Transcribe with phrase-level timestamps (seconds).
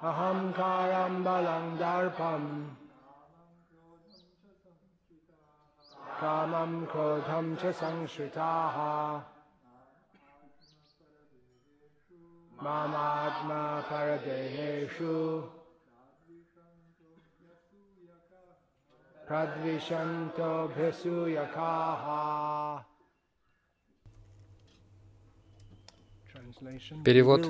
[0.00, 2.76] Balang darpam
[6.20, 9.24] Kamam krodham cha sangshritaha
[12.62, 15.42] Mamatma paradeheshu
[19.28, 22.18] Pradvishanto bhisuyakaha
[27.04, 27.40] Перевод.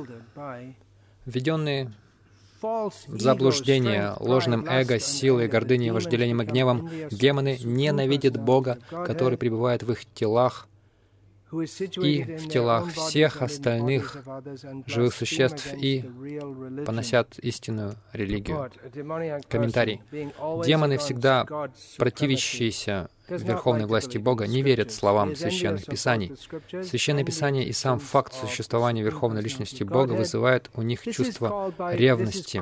[1.24, 2.07] Введенные в
[3.08, 10.04] заблуждение ложным эго, силой, гордыней, вожделением и гневом, демоны ненавидят Бога, который пребывает в их
[10.14, 10.68] телах,
[11.52, 14.18] и в телах всех остальных
[14.86, 16.04] живых существ и
[16.84, 18.70] поносят истинную религию.
[19.48, 20.02] Комментарий.
[20.64, 21.46] Демоны, всегда
[21.96, 26.32] противящиеся верховной власти Бога, не верят словам священных писаний.
[26.82, 32.60] Священное Писание и сам факт существования верховной личности Бога вызывают у них чувство ревности.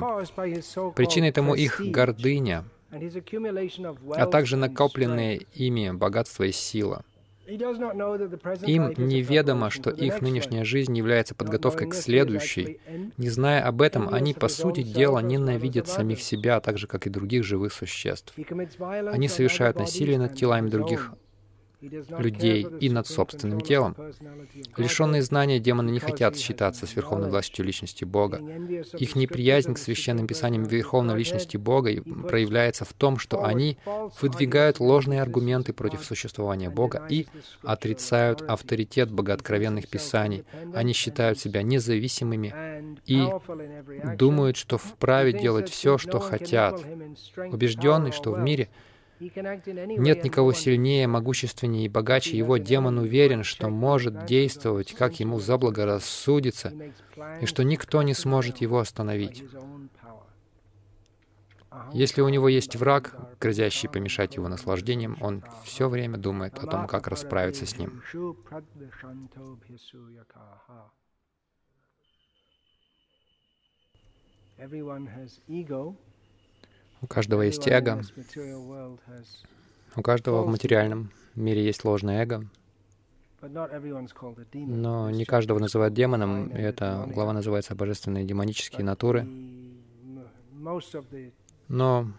[0.95, 7.03] Причиной тому их гордыня, а также накопленные ими богатство и сила—
[7.47, 12.79] им неведомо, что их нынешняя жизнь является подготовкой к следующей.
[13.17, 17.09] Не зная об этом, они, по сути дела, ненавидят самих себя, так же, как и
[17.09, 18.33] других живых существ.
[19.11, 21.13] Они совершают насилие над телами других
[21.81, 23.95] людей и над собственным телом.
[24.77, 28.41] Лишенные знания демоны не хотят считаться с верховной властью личности Бога.
[28.97, 31.91] Их неприязнь к священным писаниям верховной личности Бога
[32.27, 33.77] проявляется в том, что они
[34.21, 37.27] выдвигают ложные аргументы против существования Бога и
[37.63, 40.45] отрицают авторитет богооткровенных писаний.
[40.73, 43.27] Они считают себя независимыми и
[44.17, 46.81] думают, что вправе делать все, что хотят,
[47.51, 48.69] убежденный, что в мире—
[49.19, 52.57] нет никого сильнее, могущественнее и богаче его.
[52.57, 56.73] Демон уверен, что может действовать, как ему заблагорассудится,
[57.41, 59.43] и что никто не сможет его остановить.
[61.93, 66.87] Если у него есть враг, грозящий помешать его наслаждениям, он все время думает о том,
[66.87, 68.01] как расправиться с ним.
[77.01, 78.01] У каждого есть эго.
[79.95, 82.45] У каждого в материальном мире есть ложное эго.
[83.41, 89.27] Но не каждого называют демоном, и эта глава называется «Божественные демонические натуры».
[91.67, 92.11] Но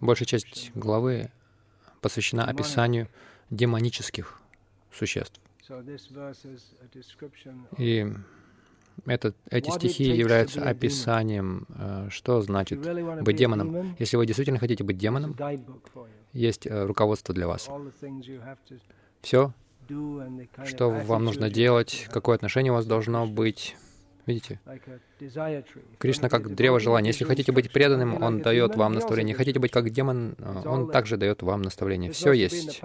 [0.00, 1.30] большая часть главы
[2.00, 3.08] посвящена описанию
[3.50, 4.40] демонических
[4.92, 5.40] существ.
[7.78, 8.12] И
[9.06, 12.80] это, эти стихи являются описанием, э, что значит
[13.22, 13.94] быть демоном.
[13.98, 15.36] Если вы действительно хотите быть демоном,
[16.32, 17.68] есть э, руководство для вас.
[19.20, 19.52] Все,
[20.64, 23.76] что вам нужно делать, какое отношение у вас должно быть,
[24.26, 24.60] Видите?
[25.98, 27.08] Кришна как древо желания.
[27.08, 29.34] Если хотите быть преданным, Он дает вам наставление.
[29.34, 32.12] Хотите быть как демон, Он также дает вам наставление.
[32.12, 32.80] Все есть.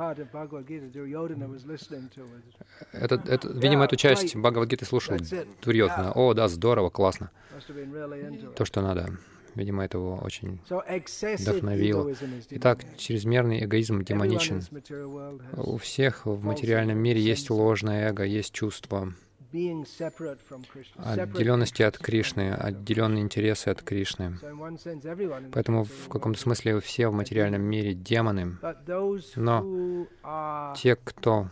[2.91, 5.17] Это, это, видимо, эту часть Бхагавадгиты слушал
[5.61, 6.11] Дурьотна.
[6.13, 7.31] О, да, здорово, классно.
[8.55, 9.17] То, что надо.
[9.55, 12.13] Видимо, это его очень вдохновило.
[12.51, 14.61] Итак, чрезмерный эгоизм демоничен.
[15.55, 19.13] У всех в материальном мире есть ложное эго, есть чувство
[20.95, 24.37] отделенности от Кришны, отделенные интересы от Кришны.
[25.51, 28.57] Поэтому в каком-то смысле все в материальном мире демоны,
[29.35, 30.07] но
[30.75, 31.49] те, кто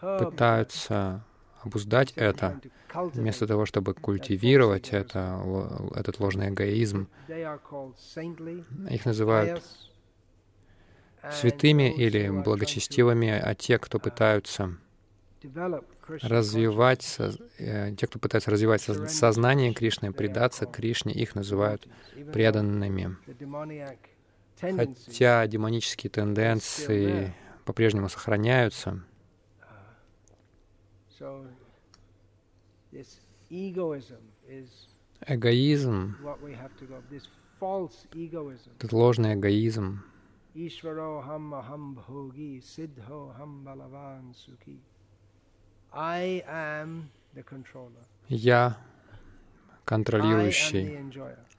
[0.00, 1.24] пытаются
[1.62, 2.60] обуздать это,
[2.94, 5.40] вместо того, чтобы культивировать это,
[5.94, 7.08] этот ложный эгоизм,
[8.90, 9.62] их называют
[11.32, 14.76] святыми или благочестивыми, а те, кто пытаются
[16.22, 17.18] развивать,
[17.58, 21.88] э, те, кто пытается развивать сознание Кришны, предаться Кришне, их называют
[22.32, 23.16] преданными.
[24.60, 27.34] Хотя демонические тенденции
[27.64, 29.02] по-прежнему сохраняются,
[35.26, 36.16] эгоизм,
[38.78, 40.02] этот ложный эгоизм,
[48.28, 48.76] я
[49.84, 50.98] контролирующий,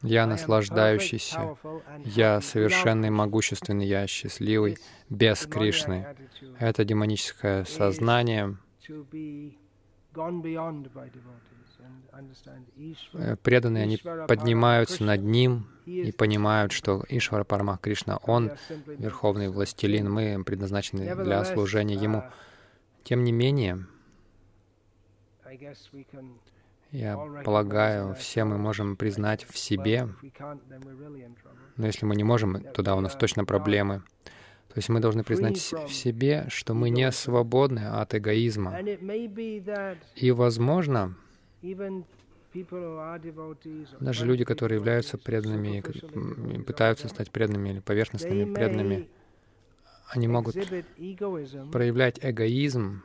[0.02, 1.58] я наслаждающийся,
[2.04, 4.78] я совершенный, могущественный, я счастливый,
[5.10, 6.16] без Кришны.
[6.60, 8.58] Это демоническое сознание.
[13.14, 13.98] Э, преданные, они
[14.28, 18.52] поднимаются над ним и понимают, что Ишвара Парамах Кришна, Он—
[18.86, 22.24] Верховный Властелин, мы предназначены для служения Ему.
[23.04, 23.86] Тем не менее,
[26.92, 30.08] Я полагаю, все мы можем признать в себе,
[31.76, 34.02] но если мы не можем, тогда у нас точно проблемы.
[34.70, 38.78] То есть мы должны признать в себе, что мы не свободны от эгоизма.
[40.16, 41.16] И, возможно,
[44.00, 45.82] даже люди, которые являются преданными,
[46.62, 49.10] пытаются стать преданными или поверхностными преданными,
[50.10, 50.56] они могут
[51.72, 53.02] проявлять эгоизм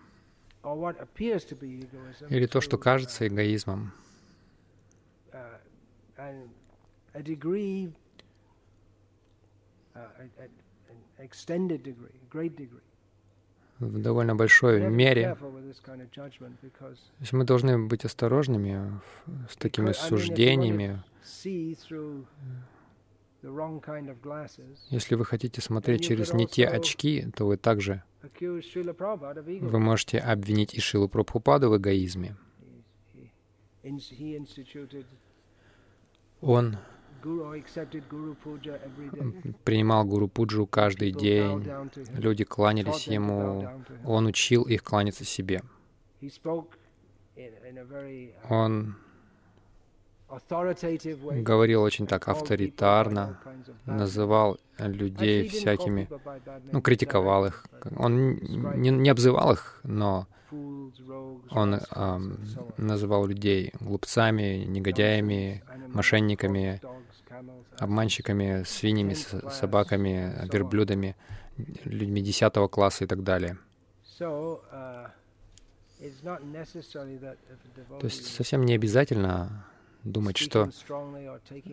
[2.28, 3.92] или то, что кажется эгоизмом
[13.80, 15.34] в довольно большой мере.
[15.34, 19.00] То есть мы должны быть осторожными
[19.48, 21.02] с такими суждениями.
[24.90, 30.80] Если вы хотите смотреть через не те очки, то вы также вы можете обвинить и
[30.80, 32.36] Шилу Прабхупаду в эгоизме.
[36.40, 36.76] Он
[39.64, 41.66] принимал Гуру Пуджу каждый день.
[42.12, 43.68] Люди кланялись ему.
[44.04, 45.62] Он учил их кланяться себе.
[48.48, 48.96] Он
[51.42, 53.38] говорил очень так авторитарно,
[53.86, 56.08] называл людей всякими,
[56.72, 57.66] ну, критиковал их.
[57.96, 60.26] Он не, не обзывал их, но
[61.50, 62.20] он э,
[62.76, 66.80] называл людей глупцами, негодяями, мошенниками,
[67.78, 71.16] обманщиками, свиньями, собаками, верблюдами,
[71.84, 73.58] людьми десятого класса и так далее.
[78.00, 79.64] То есть совсем не обязательно
[80.04, 80.70] думать, что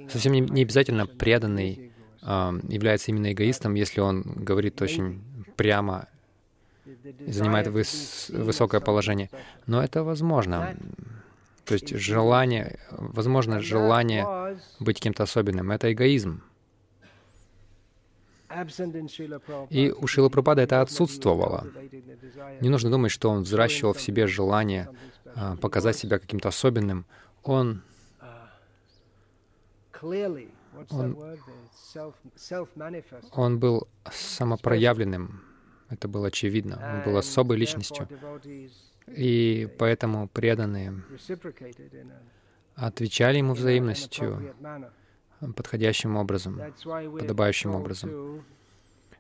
[0.10, 1.92] совсем не, не обязательно преданный
[2.22, 5.22] э, является именно эгоистом, если он говорит очень
[5.56, 6.08] прямо
[6.86, 9.30] и занимает выс высокое положение.
[9.66, 10.76] Но это возможно.
[11.66, 16.42] То есть желание, возможно, желание быть кем-то особенным— это эгоизм.
[19.70, 21.68] И у Шила Прабхада это отсутствовало.
[22.62, 24.90] Не нужно думать, что он взращивал в себе желание
[25.36, 27.06] а, показать себя каким-то особенным.
[27.44, 27.82] Он,
[30.90, 31.18] он,
[33.32, 35.42] он был самопроявленным.
[35.90, 36.80] Это было очевидно.
[36.96, 38.08] Он был особой личностью.
[39.08, 41.02] И поэтому преданные
[42.76, 44.54] отвечали ему взаимностью
[45.56, 48.44] подходящим образом, подобающим образом.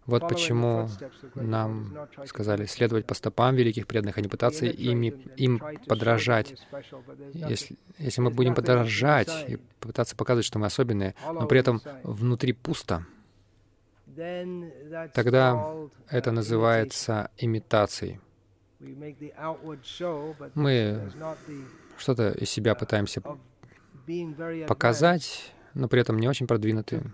[0.07, 0.89] Вот почему
[1.36, 6.56] нам сказали следовать по стопам великих преданных, а не пытаться ими, им подражать.
[7.33, 12.54] Если, если мы будем подражать и пытаться показывать, что мы особенные, но при этом внутри
[12.54, 13.06] пусто,
[15.13, 15.75] тогда
[16.09, 18.21] это называется имитацией.
[20.56, 21.12] Мы
[21.98, 23.21] что-то из себя пытаемся
[24.68, 27.13] показать, но при этом не очень продвинутые.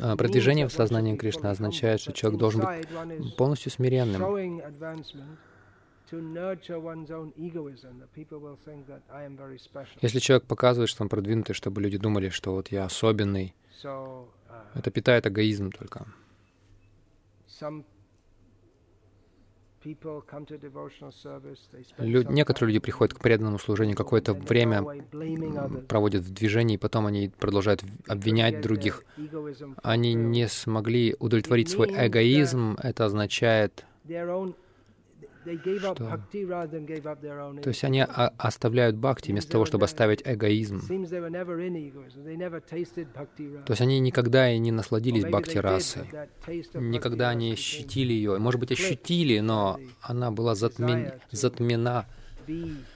[0.00, 4.20] А, продвижение в сознании Кришны означает, что человек должен быть полностью смиренным.
[10.00, 13.54] Если человек показывает, что он продвинутый, чтобы люди думали, что вот я особенный,
[13.84, 14.26] uh,
[14.74, 16.06] это питает эгоизм только.
[21.98, 24.84] Лю некоторые люди приходят к преданному служению какое-то время,
[25.88, 29.04] проводят в движении, и потом они продолжают обвинять других.
[29.82, 32.76] Они не смогли удовлетворить свой эгоизм.
[32.82, 33.86] Это означает,
[35.78, 36.20] что...
[37.62, 40.80] То есть они оставляют бхакти вместо того, чтобы оставить эгоизм.
[40.86, 40.92] То
[43.72, 46.08] есть они никогда и не насладились бхакти расой.
[46.74, 48.38] Никогда не ощутили ее.
[48.38, 51.12] Может быть, ощутили, но она была затмен...
[51.30, 52.06] затмена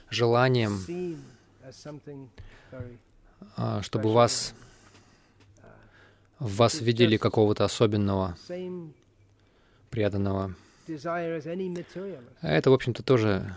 [0.09, 0.79] желанием,
[3.57, 4.53] а, чтобы вас
[6.39, 8.37] в вас видели какого-то особенного,
[9.89, 10.53] преданного.
[12.41, 13.55] Это, в общем-то, тоже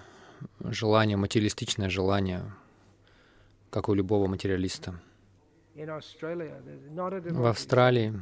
[0.61, 2.43] желание, материалистичное желание,
[3.71, 4.95] как у любого материалиста.
[5.75, 8.21] В Австралии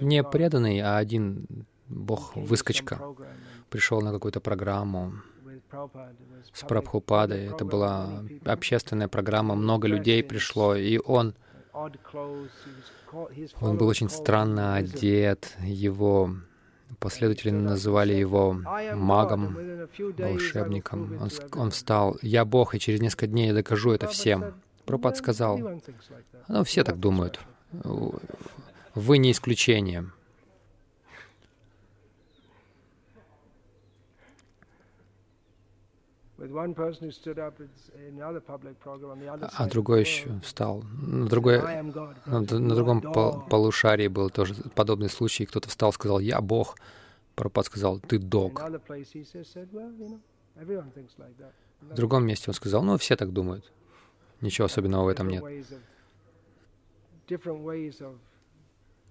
[0.00, 1.46] не преданный, а один
[1.88, 3.00] бог-выскочка
[3.70, 5.14] пришел на какую-то программу
[6.52, 7.46] с Прабхупадой.
[7.46, 11.34] Это была общественная программа, много людей пришло, и он,
[11.72, 11.92] он
[13.78, 16.36] был очень странно одет, его
[16.98, 19.56] Последователи называли его магом,
[20.18, 21.18] волшебником.
[21.20, 21.30] Он,
[21.60, 24.54] он встал, «Я Бог, и через несколько дней я докажу это всем».
[24.84, 25.80] Пропад сказал,
[26.48, 27.40] «Ну, все так думают.
[28.94, 30.10] Вы не исключение».
[39.56, 40.82] А другой еще встал.
[41.00, 41.60] На, другой,
[42.26, 45.46] на, на другом пол, полушарии был тоже подобный случай.
[45.46, 46.76] Кто-то встал и сказал, «Я Бог».
[47.36, 48.60] Прабхупад сказал, «Ты дог».
[51.80, 53.72] В другом месте он сказал, «Ну, все так думают.
[54.40, 55.44] Ничего особенного в этом нет».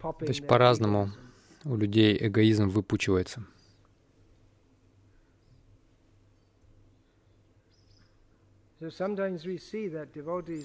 [0.01, 1.11] То есть по-разному
[1.63, 3.45] у людей эгоизм выпучивается.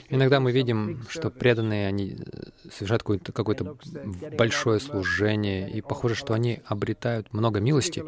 [0.09, 2.17] Иногда мы видим, что преданные, они
[2.73, 3.77] совершают какое-то, какое-то
[4.39, 8.03] большое служение, и похоже, что они обретают много милости,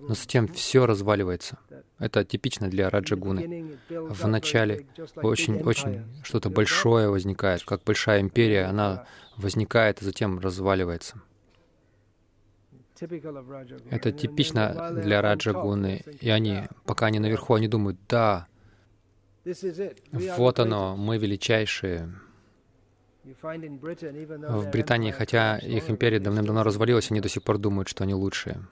[0.00, 1.58] но затем все разваливается.
[1.98, 3.76] Это типично для Раджагуны.
[3.90, 4.86] Вначале
[5.16, 11.20] очень-очень что-то большое возникает, как большая империя, она возникает и затем разваливается.
[13.90, 18.46] Это типично для Раджагуны, и они, пока они наверху, они думают, да,
[20.36, 22.14] вот оно, мы величайшие.
[23.24, 28.66] В Британии, хотя их империя давным-давно развалилась, они до сих пор думают, что они лучшие.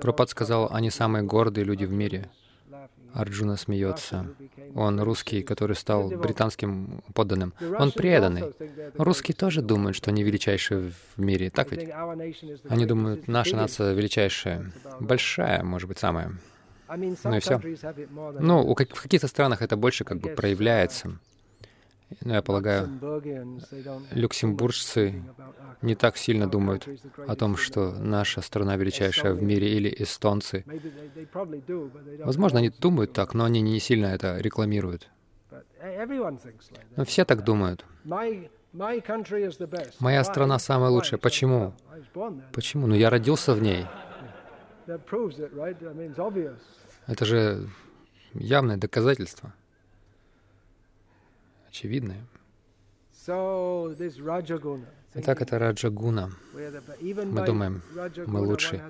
[0.00, 2.30] Пропад сказал, они самые гордые люди в мире.
[3.12, 4.34] Арджуна смеется.
[4.74, 7.54] Он русский, который стал британским подданным.
[7.78, 8.52] Он преданный.
[8.94, 11.50] Русские тоже думают, что они величайшие в мире.
[11.50, 11.88] Так ведь?
[12.68, 14.72] Они думают, наша нация величайшая.
[15.00, 16.32] Большая, может быть, самая.
[16.88, 17.60] Ну и все.
[18.40, 21.18] Ну, у как, в каких-то странах это больше как бы проявляется.
[22.20, 22.88] Ну, я полагаю,
[24.12, 25.24] люксембуржцы
[25.82, 26.88] не так сильно думают
[27.26, 30.64] о том, что наша страна величайшая в мире, или эстонцы.
[32.20, 35.08] Возможно, они думают так, но они не сильно это рекламируют.
[36.96, 37.84] Но все так думают.
[40.00, 41.18] Моя страна самая лучшая.
[41.18, 41.74] Почему?
[42.52, 42.86] Почему?
[42.86, 43.86] Ну, я родился в ней.
[47.06, 47.68] Это же
[48.32, 49.52] явное доказательство.
[51.68, 52.24] Очевидное.
[55.18, 56.30] Итак, это Раджагуна.
[56.52, 57.82] Мы думаем,
[58.26, 58.82] мы лучшие.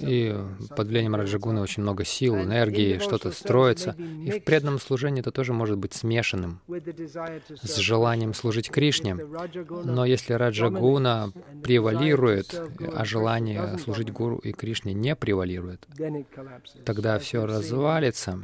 [0.00, 0.36] И
[0.76, 3.94] под влиянием Раджагуны очень много сил, энергии, что-то строится.
[3.98, 6.60] И в преданном служении это тоже может быть смешанным
[7.62, 9.14] с желанием служить Кришне.
[9.14, 12.60] Но если Раджагуна превалирует,
[12.94, 15.86] а желание служить Гуру и Кришне не превалирует,
[16.84, 18.38] тогда все развалится,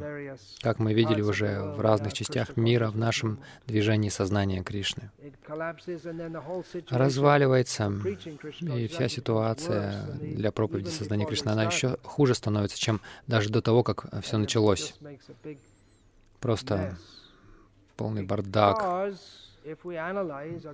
[0.61, 5.11] как мы видели уже в разных частях мира в нашем движении сознания Кришны
[6.89, 7.91] разваливается,
[8.61, 13.83] и вся ситуация для проповеди сознания Кришны, она еще хуже становится, чем даже до того,
[13.83, 14.93] как все началось.
[16.39, 16.97] Просто
[17.95, 19.11] полный бардак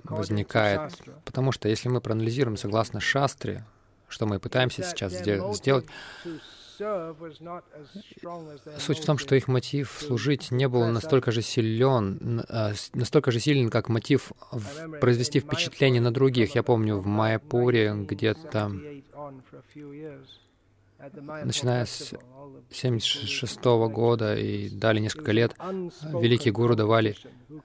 [0.04, 0.92] возникает.
[1.24, 3.64] Потому что если мы проанализируем согласно шастре,
[4.08, 5.86] что мы пытаемся сейчас сделать,
[8.78, 13.40] Суть в том, что их мотив служить не был настолько же силен, а, настолько же
[13.40, 14.32] силен, как мотив
[15.00, 16.54] произвести впечатление на других.
[16.54, 18.72] Я помню, в Майяпуре где-то,
[21.44, 22.14] начиная с
[22.70, 27.16] 76 года и дали несколько лет, великие гуру давали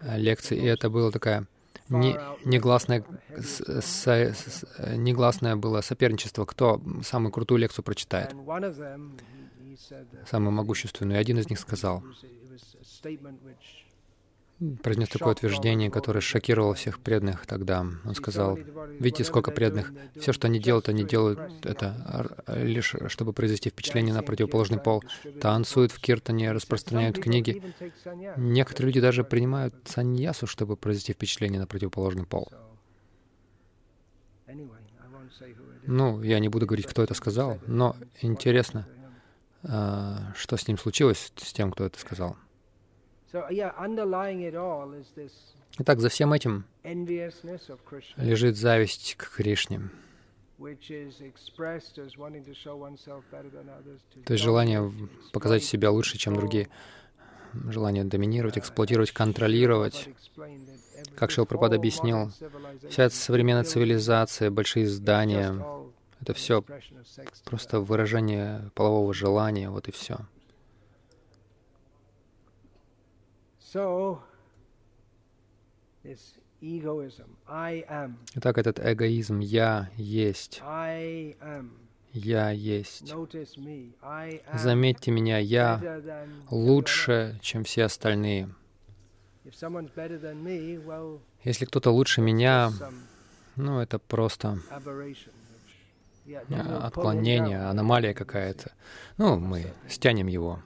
[0.01, 1.47] лекции, и это было такая
[1.89, 3.03] не, негласное,
[3.39, 4.33] со,
[4.95, 8.35] негласное было соперничество, кто самую крутую лекцию прочитает,
[10.29, 11.17] самую могущественную.
[11.17, 12.03] И один из них сказал,
[14.83, 17.81] произнес такое утверждение, которое шокировало всех преданных тогда.
[17.81, 18.57] Он сказал,
[18.99, 19.93] видите, сколько преданных.
[20.19, 25.03] Все, что они делают, они делают это лишь, чтобы произвести впечатление на противоположный пол.
[25.39, 27.63] Танцуют в киртане, распространяют книги.
[28.37, 32.49] Некоторые люди даже принимают саньясу, чтобы произвести впечатление на противоположный пол.
[35.85, 38.87] Ну, я не буду говорить, кто это сказал, но интересно,
[39.63, 42.35] а, что с ним случилось, с тем, кто это сказал.
[45.77, 46.65] Итак, за всем этим
[48.17, 49.81] лежит зависть к Кришне.
[54.25, 54.91] То есть желание
[55.31, 56.67] показать себя лучше, чем другие.
[57.53, 60.09] Желание доминировать, эксплуатировать, контролировать.
[61.15, 62.31] Как Шилпрапад объяснил,
[62.89, 65.55] вся эта современная цивилизация, большие здания,
[66.21, 66.63] это все
[67.45, 70.19] просто выражение полового желания, вот и все.
[78.35, 80.61] Итак, этот эгоизм «я есть»,
[82.11, 83.13] «я есть».
[84.53, 86.01] Заметьте меня, я
[86.49, 88.49] лучше, чем все остальные.
[91.43, 92.71] Если кто-то лучше меня,
[93.55, 94.59] ну, это просто
[96.25, 98.71] him отклонение, аномалия какая-то.
[99.17, 100.59] Ну, мы стянем его.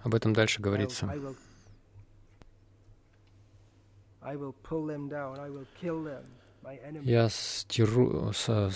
[0.00, 1.12] Об этом дальше говорится.
[7.02, 8.70] Я стиру, со-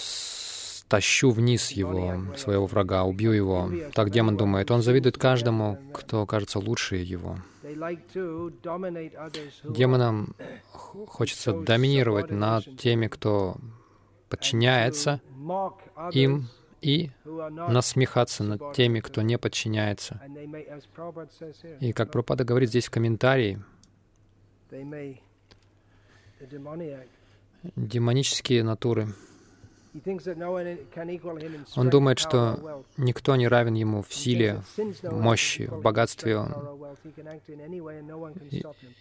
[0.91, 3.71] стащу вниз его, своего врага, убью его.
[3.95, 4.71] Так демон думает.
[4.71, 7.39] Он завидует каждому, кто кажется лучше его.
[9.65, 10.35] Демонам
[10.73, 13.57] хочется доминировать над теми, кто
[14.29, 15.21] подчиняется
[16.13, 16.49] им,
[16.81, 20.21] и насмехаться над теми, кто не подчиняется.
[21.81, 23.63] И как Пропада говорит здесь в комментарии,
[27.77, 29.15] демонические натуры,
[31.75, 36.37] он думает, что никто не равен ему в силе, one мощи, в богатстве.
[36.37, 36.55] Он,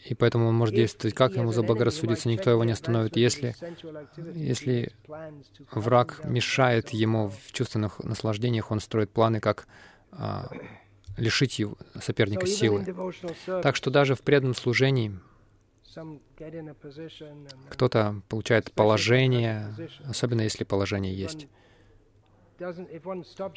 [0.06, 3.16] И- поэтому он может действовать, как ему заблагорассудится, никто его не остановит.
[3.18, 3.56] Если
[4.34, 4.92] если
[5.72, 9.68] враг мешает ему в чувственных наслаждениях, он строит планы, как
[10.12, 10.50] а,
[11.18, 12.84] лишить его, соперника силы.
[13.62, 15.20] Так что даже в преданном служении
[17.70, 19.74] кто-то получает положение,
[20.06, 21.48] особенно если положение есть.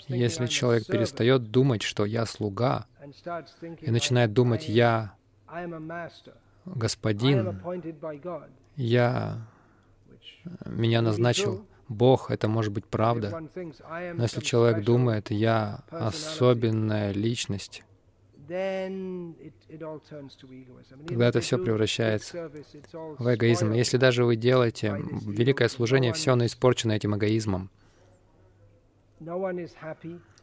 [0.09, 2.87] Если "I'm a человек servant", перестает думать, что я слуга,
[3.81, 5.17] и начинает думать, "I am- я
[6.65, 7.61] господин,
[8.77, 9.49] я,
[10.65, 13.29] меня назначил Бог, это может быть правда.
[13.29, 17.83] one thinks, "I am Но если человек special", думает, я особенная личность,
[21.07, 22.51] Тогда это do превращается
[23.19, 23.73] в эгоизм.
[23.73, 27.71] Если даже вы делаете великое служение, все оно испорчено этим эгоизмом.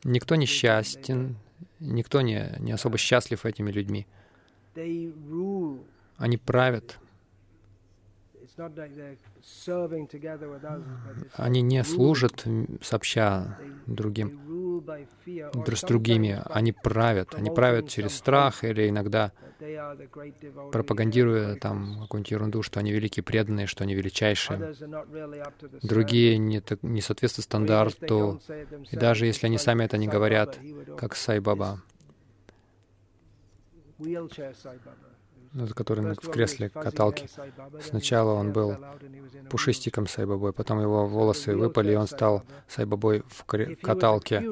[0.04, 1.36] Никто не счастен,
[1.80, 4.08] никто не, не особо счастлив этими людьми.
[6.18, 6.98] Они правят,
[11.36, 12.46] они не служат
[12.82, 14.30] сообща другим,
[15.76, 16.42] с другими.
[16.46, 17.36] Они правят.
[17.36, 19.32] Они правят через страх или иногда
[20.72, 24.74] пропагандируя там какую-нибудь ерунду, что они великие преданные, что они величайшие.
[25.82, 28.40] Другие не, не соответствуют стандарту,
[28.92, 30.60] и даже если они сами это не говорят,
[30.98, 31.82] как always- Сай-Баба,
[35.76, 37.30] который в кресле каталки.
[37.82, 38.76] Сначала он был
[39.50, 44.44] пушистиком Сай-Бабой, потом его волосы выпали, и он стал Сай-Бабой в каталке.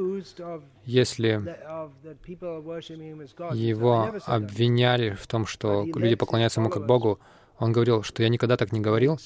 [0.85, 4.15] Если that- of that people are worshiping him as God, he said, "I его never
[4.15, 7.19] said that." обвиняли в том, что люди поклоняются ему как Богу,
[7.59, 9.19] он говорил, что я никогда так не говорил,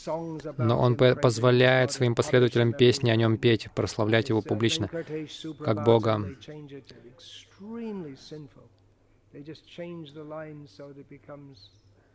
[0.57, 4.89] но он позволяет своим последователям песни о нем петь, прославлять его публично.
[5.63, 6.25] Как Бога.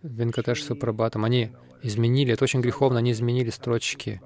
[0.03, 1.51] Венкатеш Супрабатам, они
[1.83, 4.21] изменили, это очень греховно, они изменили строчки,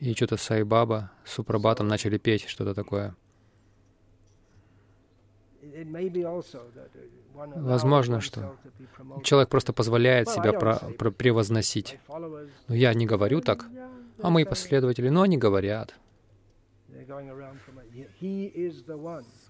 [0.00, 3.14] и что-то Сайбаба с Супрабатом начали петь, что-то такое.
[7.34, 8.56] Возможно, что.
[9.24, 11.98] Человек просто позволяет себя про- про- превозносить.
[12.68, 13.64] Но я не говорю так,
[14.20, 15.94] а мои последователи, но они говорят.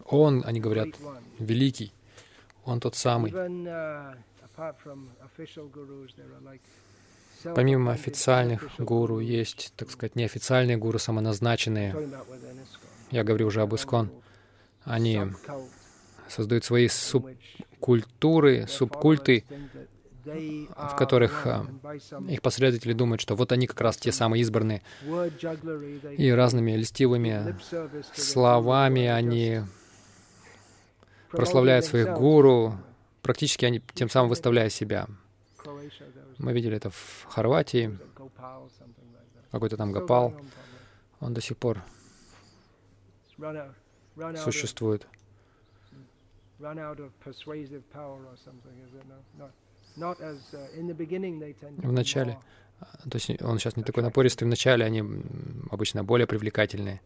[0.07, 0.89] Он, они говорят,
[1.39, 1.93] великий,
[2.65, 3.33] он тот самый.
[3.33, 4.17] Uh,
[7.55, 11.97] Помимо официальных гуру есть, так сказать, неофициальные гуру, самоназначенные.
[13.11, 14.11] Я говорю уже об Искон.
[14.85, 15.21] Они
[16.29, 19.45] создают свои субкультуры, субкульты,
[20.25, 24.83] в которых some их последователи думают, что вот они как раз те самые избранные.
[26.17, 29.63] И разными льстивыми the словами они
[31.33, 32.77] прославляют своих гуру,
[33.23, 35.07] практически они тем самым выставляя себя.
[36.39, 37.99] Мы видели это в Хорватии,
[39.51, 40.35] какой-то там Гопал,
[41.21, 41.83] он до сих пор
[44.37, 45.07] существует.
[51.79, 52.39] В начале.
[53.09, 57.01] То есть он сейчас не такой напористый, вначале они м, обычно более привлекательные.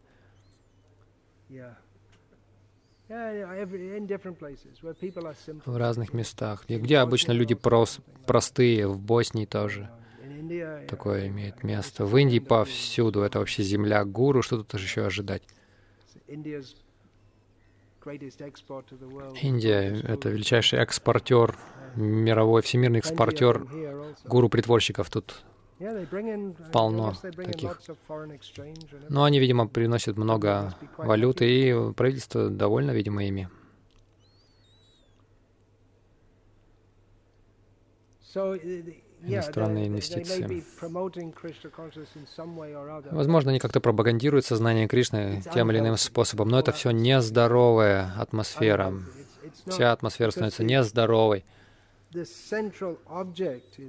[1.51, 1.75] Yeah.
[5.65, 6.65] В разных местах.
[6.69, 9.89] Где обычно люди прос- простые, в Боснии тоже
[10.89, 12.05] такое имеет место.
[12.05, 13.21] В Индии повсюду.
[13.23, 15.43] Это вообще земля гуру, что тут еще ожидать?
[19.43, 21.57] Индия— это величайший экспортер,
[21.97, 23.67] мировой, всемирный экспортер
[24.25, 25.43] гуру-притворщиков тут.
[25.79, 27.79] I полно таких.
[29.09, 33.49] Но они, видимо, приносят много валюты, и правительство довольно, видимо, ими.
[38.35, 40.65] Uh, иностранные инвестиции.
[43.11, 48.95] Возможно, они как-то пропагандируют сознание Кришны тем или иным способом, но это все нездоровая атмосфера.
[49.67, 51.45] Вся атмосфера становится нездоровой,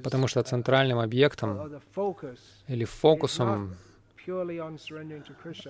[0.04, 1.82] потому что центральным объектом
[2.68, 3.76] или фокусом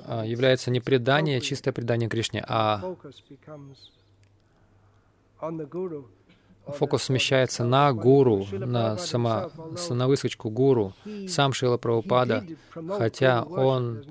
[0.05, 2.81] а, является не предание, чистое предание Кришне, а
[6.67, 9.51] фокус смещается на гуру, на, само,
[9.89, 10.93] на выскочку гуру.
[11.27, 12.43] Сам Шила Прабхупада,
[12.97, 14.03] хотя он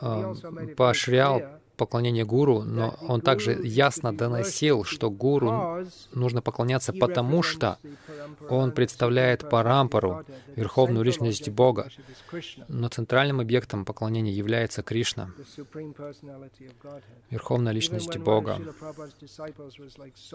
[0.00, 0.34] э,
[0.76, 1.42] поощрял
[1.86, 7.78] поклонение гуру, но он также ясно доносил, что гуру нужно поклоняться потому, что
[8.48, 10.24] он представляет Парампару,
[10.56, 11.88] верховную личность Бога.
[12.68, 15.30] Но центральным объектом поклонения является Кришна,
[17.30, 18.60] верховная личность Бога.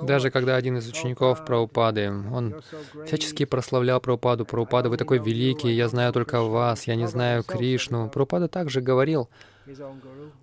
[0.01, 2.61] Даже когда один из учеников Прабхупады, он
[3.05, 8.09] всячески прославлял Прабхупаду, «Прабхупада, вы такой великий, я знаю только вас, я не знаю Кришну».
[8.09, 9.29] Прабхупада также говорил,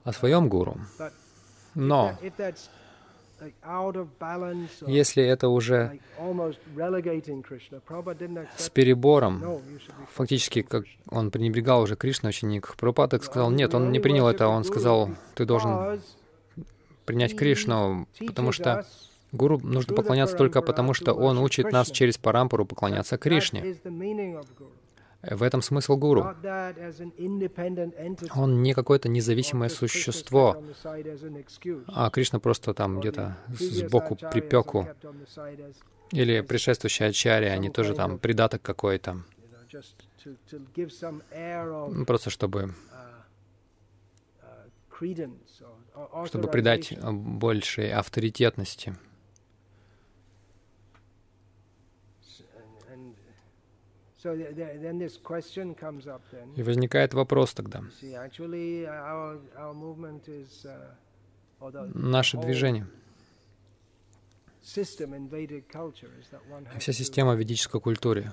[0.05, 0.77] о своем гуру.
[1.75, 2.17] Но
[4.87, 5.99] если это уже
[8.57, 9.61] с перебором,
[10.13, 14.65] фактически, как он пренебрегал уже Кришна, ученик, Прабхупада сказал, нет, он не принял это, он
[14.65, 16.01] сказал, ты должен
[17.05, 18.87] принять Кришну, потому что
[19.33, 23.77] Гуру нужно поклоняться только потому, что он учит нас через Парампару поклоняться Кришне.
[25.31, 26.35] В этом смысл гуру.
[28.35, 30.63] Он не какое-то независимое существо,
[31.89, 34.89] а Кришна просто там где-то сбоку припеку.
[36.11, 39.23] Или предшествующие ачари, они тоже там придаток какой-то.
[42.07, 42.75] Просто чтобы
[46.27, 48.97] чтобы придать большей авторитетности.
[56.57, 57.83] И возникает вопрос тогда.
[61.61, 62.87] Uh, Наше движение.
[66.79, 68.33] Вся система ведической культуры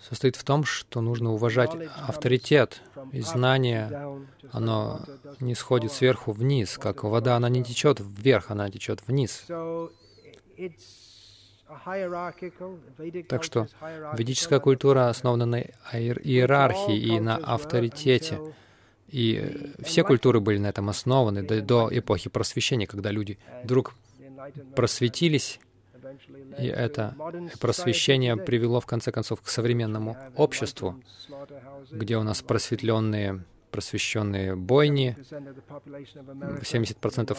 [0.00, 1.72] состоит в том, что нужно уважать
[2.06, 4.26] авторитет и знание.
[4.52, 5.04] Оно
[5.40, 9.46] не сходит сверху вниз, как вода, она не течет вверх, она течет вниз.
[13.28, 13.66] Так что
[14.14, 15.60] ведическая культура основана на
[15.92, 18.38] иерархии и на авторитете.
[19.08, 23.94] И все культуры были на этом основаны до, до эпохи просвещения, когда люди вдруг
[24.74, 25.60] просветились,
[26.58, 27.14] и это
[27.60, 31.00] просвещение привело в конце концов к современному обществу,
[31.90, 37.36] где у нас просветленные просвещенные бойни, 70%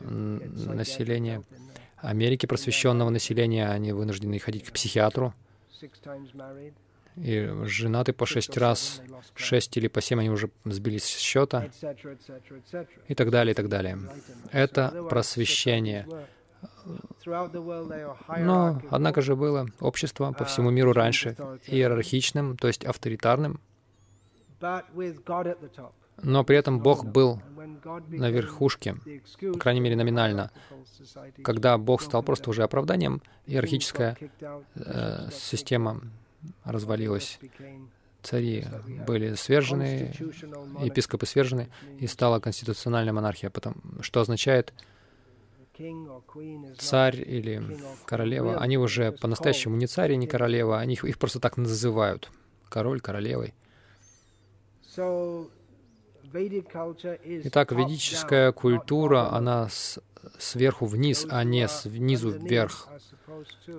[0.00, 1.42] населения
[1.96, 5.34] Америки, просвещенного населения, они вынуждены ходить к психиатру.
[7.16, 9.02] И женаты по шесть раз,
[9.34, 11.68] шесть или по семь они уже сбились с счета,
[13.08, 13.98] и так далее, и так далее.
[14.50, 16.06] Это просвещение.
[17.26, 23.60] Но, однако же, было общество по всему миру раньше иерархичным, то есть авторитарным,
[26.22, 27.40] но при этом Бог был
[28.08, 28.96] на верхушке,
[29.40, 30.50] по крайней мере номинально.
[31.42, 34.16] Когда Бог стал просто уже оправданием, иерархическая
[34.74, 36.00] э, система
[36.64, 37.38] развалилась.
[38.22, 38.64] Цари
[39.04, 40.14] были свержены,
[40.80, 44.72] епископы свержены, и стала конституциональная монархия, потому, что означает,
[46.78, 51.40] царь или королева, они уже по-настоящему не царь и не королева, они их, их просто
[51.40, 52.30] так называют,
[52.68, 53.54] король, королевой.
[57.44, 59.98] Итак, ведическая культура, она с,
[60.38, 62.88] сверху вниз, а не снизу вверх.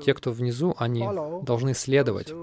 [0.03, 1.07] Те, кто внизу, они
[1.43, 2.33] должны следовать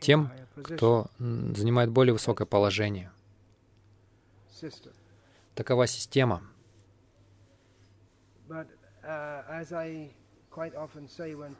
[0.00, 0.30] тем,
[0.62, 3.10] кто занимает более высокое положение.
[5.54, 6.42] Такова система.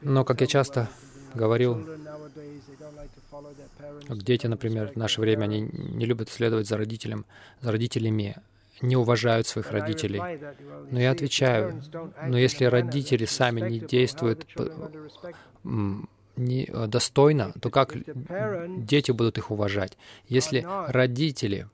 [0.01, 0.89] Но, как я часто
[1.33, 1.77] говорил,
[4.09, 7.25] дети, например, в наше время, они не любят следовать за родителям,
[7.61, 8.35] за родителями,
[8.81, 10.21] не уважают своих родителей.
[10.91, 11.81] Но я отвечаю,
[12.25, 14.47] но если родители сами не действуют
[16.35, 17.97] не, э, достойно, то как
[18.85, 19.97] дети будут их уважать?
[20.29, 21.67] Если родители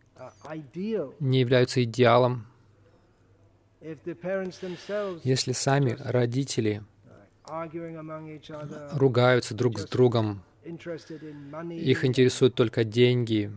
[1.20, 2.48] не являются идеалом,
[5.24, 6.82] если сами родители
[8.94, 13.52] ругаются друг с другом, их интересуют только деньги,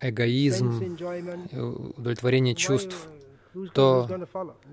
[0.00, 0.96] эгоизм,
[1.96, 3.08] удовлетворение чувств,
[3.74, 4.08] то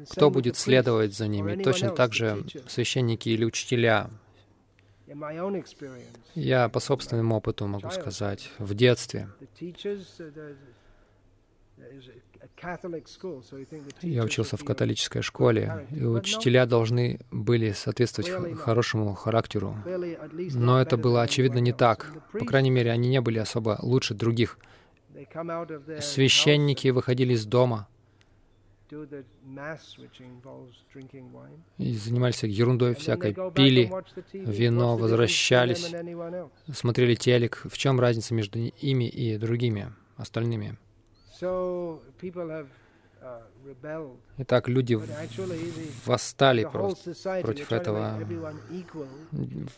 [0.09, 1.61] кто будет следовать за ними?
[1.61, 4.09] Точно так же священники или учителя.
[6.35, 9.29] Я по собственному опыту могу сказать, в детстве
[14.01, 19.77] я учился в католической школе, и учителя должны были соответствовать хорошему характеру.
[20.53, 22.13] Но это было, очевидно, не так.
[22.33, 24.59] По крайней мере, они не были особо лучше других.
[25.99, 27.87] Священники выходили из дома
[31.77, 33.91] и занимались ерундой всякой, пили
[34.31, 35.93] вино, возвращались,
[36.73, 37.61] смотрели телек.
[37.65, 40.77] В чем разница между ими и другими, остальными?
[44.37, 44.99] Итак, люди
[46.05, 48.19] восстали просто против этого.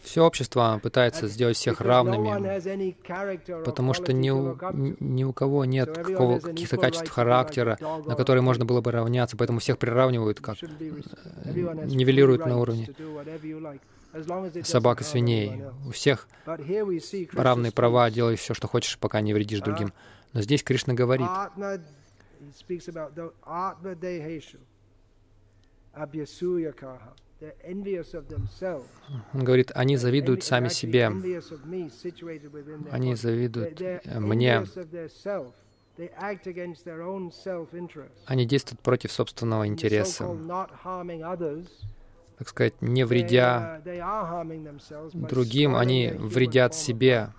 [0.03, 2.93] Все общество пытается сделать всех равными,
[3.63, 4.57] потому что ни у,
[4.99, 9.77] ни у кого нет каких-то качеств характера, на которые можно было бы равняться, поэтому всех
[9.77, 12.89] приравнивают, как нивелируют на уровне
[14.63, 15.63] собак и свиней.
[15.87, 16.27] У всех
[17.33, 19.93] равные права, делай все, что хочешь, пока не вредишь другим.
[20.33, 21.27] Но здесь Кришна говорит,
[29.33, 31.07] он говорит, они завидуют сами себе,
[32.91, 34.63] они завидуют мне,
[38.25, 40.27] они действуют против собственного интереса,
[42.37, 43.81] так сказать, не вредя
[45.13, 47.33] другим, они вредят себе,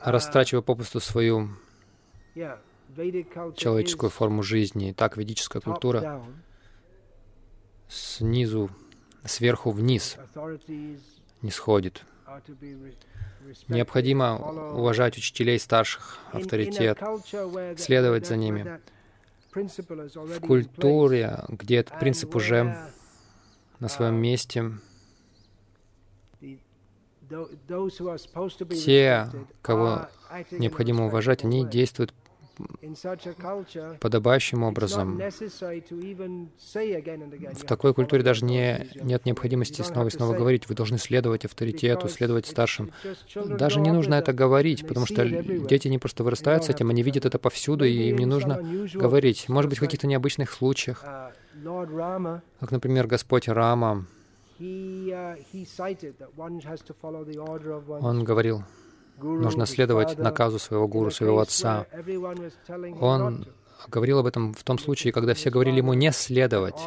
[0.00, 1.50] растрачивая попусту свою
[3.56, 4.92] человеческую форму жизни.
[4.92, 6.22] так ведическая культура
[7.88, 8.70] снизу,
[9.24, 10.16] сверху вниз
[11.42, 12.04] не сходит.
[13.68, 14.36] Необходимо
[14.74, 16.98] уважать учителей старших, авторитет,
[17.76, 18.80] следовать за ними.
[19.52, 22.76] В культуре, где этот принцип уже
[23.80, 24.70] на своем месте,
[28.84, 29.28] те,
[29.62, 30.08] кого
[30.50, 32.12] необходимо уважать, они действуют
[34.00, 35.18] подобающим образом.
[37.52, 40.68] В такой культуре даже не, нет необходимости снова и снова говорить.
[40.68, 42.90] Вы должны следовать авторитету, следовать старшим.
[43.34, 47.24] Даже не нужно это говорить, потому что дети не просто вырастают с этим, они видят
[47.24, 48.60] это повсюду, и им не нужно
[48.94, 49.48] говорить.
[49.48, 54.06] Может быть, в каких-то необычных случаях, uh, как, например, Господь Рама,
[58.00, 58.62] Он говорил,
[59.18, 61.86] нужно следовать наказу своего гуру, своего отца.
[63.00, 63.46] Он
[63.88, 66.78] говорил об этом в том случае, когда все говорили ему не следовать.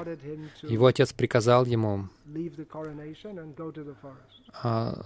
[0.61, 2.09] Его отец приказал ему
[4.61, 5.05] а,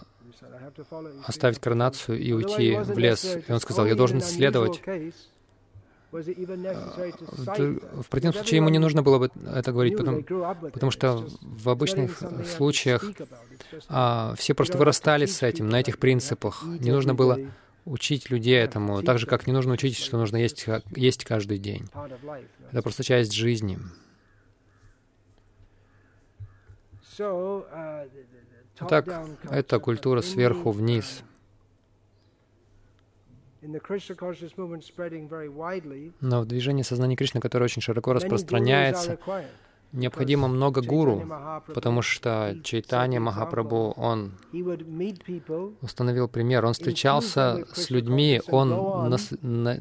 [1.25, 3.37] оставить коронацию и уйти в лес.
[3.47, 4.81] И он сказал, я должен следовать
[6.11, 12.21] в противном случае ему не нужно было бы это говорить, потому, потому что в обычных
[12.45, 13.03] случаях
[13.89, 16.63] а, все просто вырастали с этим, на этих принципах.
[16.63, 17.39] Не нужно было
[17.85, 20.65] учить людей этому, так же, как не нужно учить, что нужно есть,
[20.95, 21.89] есть каждый день.
[22.71, 23.77] Это просто часть жизни.
[28.79, 31.23] Итак, это культура сверху вниз—
[36.21, 39.19] но в движении сознания Кришны, которое очень широко распространяется,
[39.91, 41.23] необходимо много гуру,
[41.73, 44.33] потому что Чайтанья Махапрабху, он
[45.81, 49.79] установил пример, он встречался с людьми, он нас, на,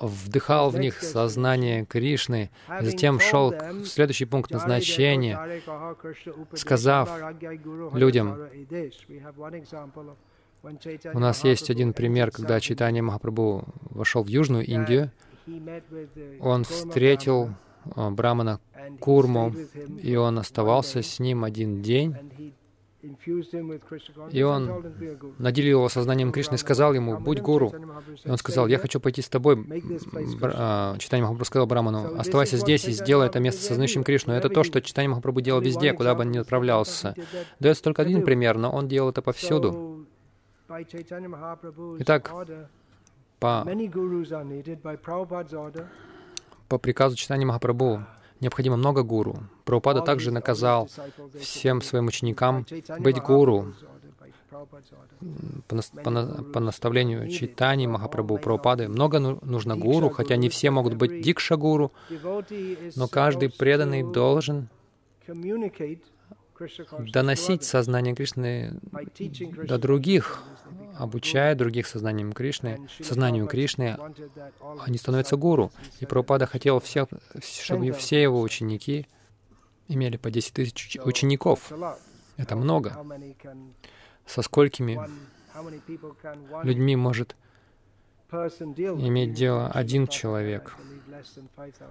[0.00, 5.62] вдыхал в них сознание Кришны, и затем шел в следующий пункт назначения,
[6.54, 7.10] сказав
[7.94, 8.38] людям,
[10.62, 15.10] у нас есть один пример, когда Читание Махапрабху вошел в Южную Индию,
[16.40, 17.50] он встретил
[17.96, 18.60] а, Брамана
[19.00, 19.54] Курму,
[20.02, 22.54] и он оставался с ним один день,
[24.32, 24.92] и он
[25.38, 27.72] наделил его сознанием Кришны и сказал ему, «Будь гуру».
[28.24, 29.64] И он сказал, «Я хочу пойти с тобой».
[30.42, 34.32] А, Читание Махапрабху сказал Браману, «Оставайся здесь и сделай это место сознающим Кришну».
[34.34, 37.14] Это то, что Читание Махапрабху делал везде, куда бы он ни отправлялся.
[37.60, 39.97] Дается только один пример, но он делал это повсюду.
[42.00, 42.30] Итак,
[43.40, 43.66] по,
[46.68, 48.04] по приказу читания Махапрабху
[48.40, 49.38] необходимо много гуру.
[49.64, 50.88] Прабхупада также наказал
[51.40, 52.66] всем своим ученикам
[52.98, 53.72] быть гуру.
[55.68, 56.10] По, по,
[56.52, 61.92] по наставлению читания Махапрабху Прабхупады много ну, нужно гуру, хотя не все могут быть дикша-гуру,
[62.96, 64.68] но каждый преданный должен
[67.12, 68.78] доносить сознание Кришны
[69.64, 70.42] до других,
[70.96, 73.96] обучая других сознанием Кришны, сознанию Кришны,
[74.80, 75.70] они становятся гуру.
[76.00, 77.08] И Прабхупада хотел, всех,
[77.42, 79.06] чтобы все его ученики
[79.88, 81.72] имели по 10 тысяч учеников.
[82.36, 82.96] Это много.
[84.26, 85.00] Со сколькими
[86.62, 87.36] людьми может
[88.30, 90.76] иметь дело один человек.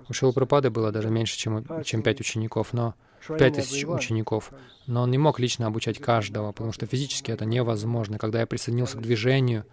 [0.07, 2.93] У Шилапрапады было даже меньше, чем, чем пять учеников, но
[3.37, 4.51] пять тысяч учеников.
[4.85, 8.17] Но он не мог лично обучать каждого, потому что физически это невозможно.
[8.17, 9.65] Когда я присоединился к движению,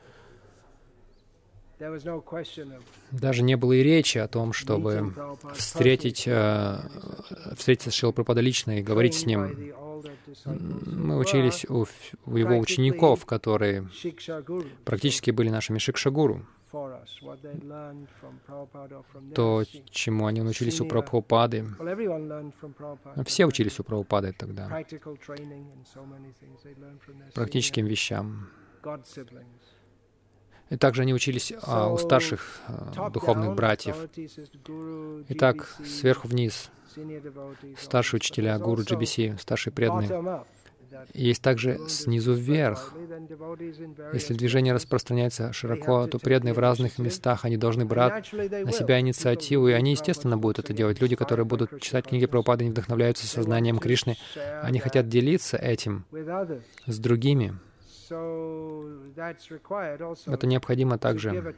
[3.11, 5.13] даже не было и речи о том, чтобы
[5.55, 6.79] встретить, э,
[7.57, 9.73] встретиться с Шилапрапада лично и говорить с ним.
[10.45, 11.87] Мы учились у,
[12.27, 13.89] у его учеников, которые
[14.85, 16.47] практически были нашими шикшагуру.
[19.35, 21.65] То, чему они научились у Прабхупады.
[23.25, 24.69] Все учились у Прабхупады тогда.
[27.35, 28.49] Практическим вещам.
[30.71, 33.97] И также они учились а, у старших а, духовных братьев.
[35.29, 36.71] Итак, сверху вниз,
[37.79, 40.45] старшие учителя, гуру GBC, старшие преданные.
[41.13, 42.95] Есть также снизу вверх.
[44.13, 49.69] Если движение распространяется широко, то преданные в разных местах, они должны брать на себя инициативу,
[49.69, 51.01] и они, естественно, будут это делать.
[51.01, 54.17] Люди, которые будут читать книги Прабхупады, они вдохновляются сознанием Кришны,
[54.63, 56.05] они хотят делиться этим
[56.87, 57.55] с другими.
[60.27, 61.55] Это необходимо также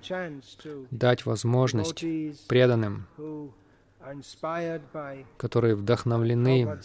[0.91, 2.05] дать возможность
[2.47, 3.07] преданным,
[5.37, 6.79] которые вдохновлены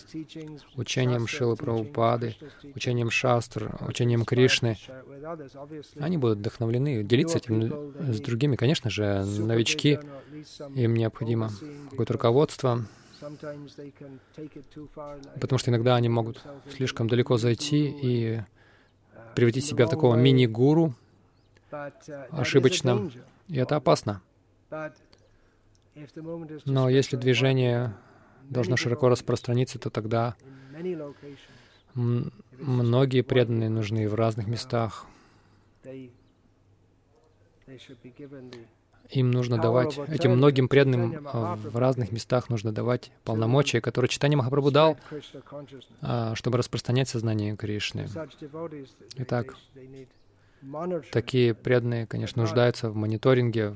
[0.75, 2.36] учением Шилы Прабхупады,
[2.75, 4.77] учением Шастр, учением Кришны.
[5.99, 8.55] Они будут вдохновлены делиться этим с другими.
[8.55, 9.99] Конечно же, новички,
[10.75, 11.51] им необходимо
[11.89, 12.86] какое-то руководство,
[15.39, 16.41] потому что иногда они могут
[16.75, 18.41] слишком далеко зайти и
[19.36, 20.93] превратить себя в такого мини-гуру.
[22.31, 23.10] Ошибочно,
[23.47, 24.21] и это опасно.
[26.65, 27.93] Но если движение
[28.49, 30.36] должно широко распространиться, то тогда
[31.93, 35.06] многие преданные нужны в разных местах.
[39.10, 44.38] Им нужно давать, этим многим преданным а, в разных местах нужно давать полномочия, которые Читание
[44.38, 44.97] Махапрабху дал,
[46.01, 48.08] а, чтобы распространять сознание Кришны.
[49.15, 49.56] Итак,
[51.12, 53.75] такие преданные, конечно, нуждаются в мониторинге,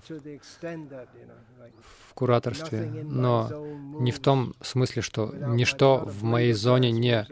[2.16, 3.50] кураторстве, но
[4.00, 7.28] не в том смысле, что ничто в моей зоне не,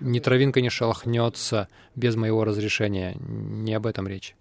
[0.00, 3.16] ни травинка не шелохнется без моего разрешения.
[3.18, 4.36] Не об этом речь.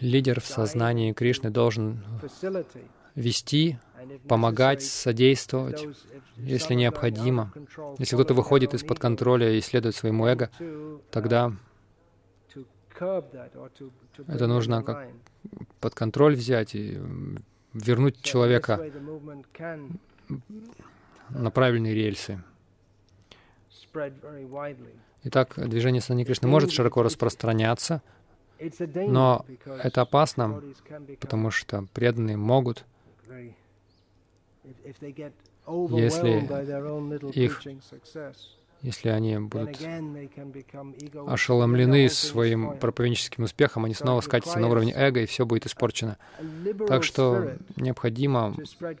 [0.00, 2.02] Лидер в сознании Кришны должен
[3.14, 3.78] вести,
[4.26, 5.86] помогать, содействовать,
[6.36, 7.52] если необходимо.
[7.98, 10.50] Если кто-то выходит из-под контроля и следует своему эго,
[11.10, 11.52] тогда
[12.98, 15.08] это нужно как
[15.84, 16.98] под контроль взять и
[17.74, 18.90] вернуть человека
[21.28, 22.42] на правильные рельсы.
[25.24, 28.00] Итак, движение Сани Кришны может широко распространяться,
[28.94, 30.62] но это опасно,
[31.20, 32.86] потому что преданные могут,
[35.66, 36.48] если
[37.34, 37.60] их
[38.84, 39.80] если они будут
[41.26, 46.18] ошеломлены своим проповедническим успехом, они снова скатятся на уровень эго, и все будет испорчено.
[46.86, 48.54] Так что необходимо,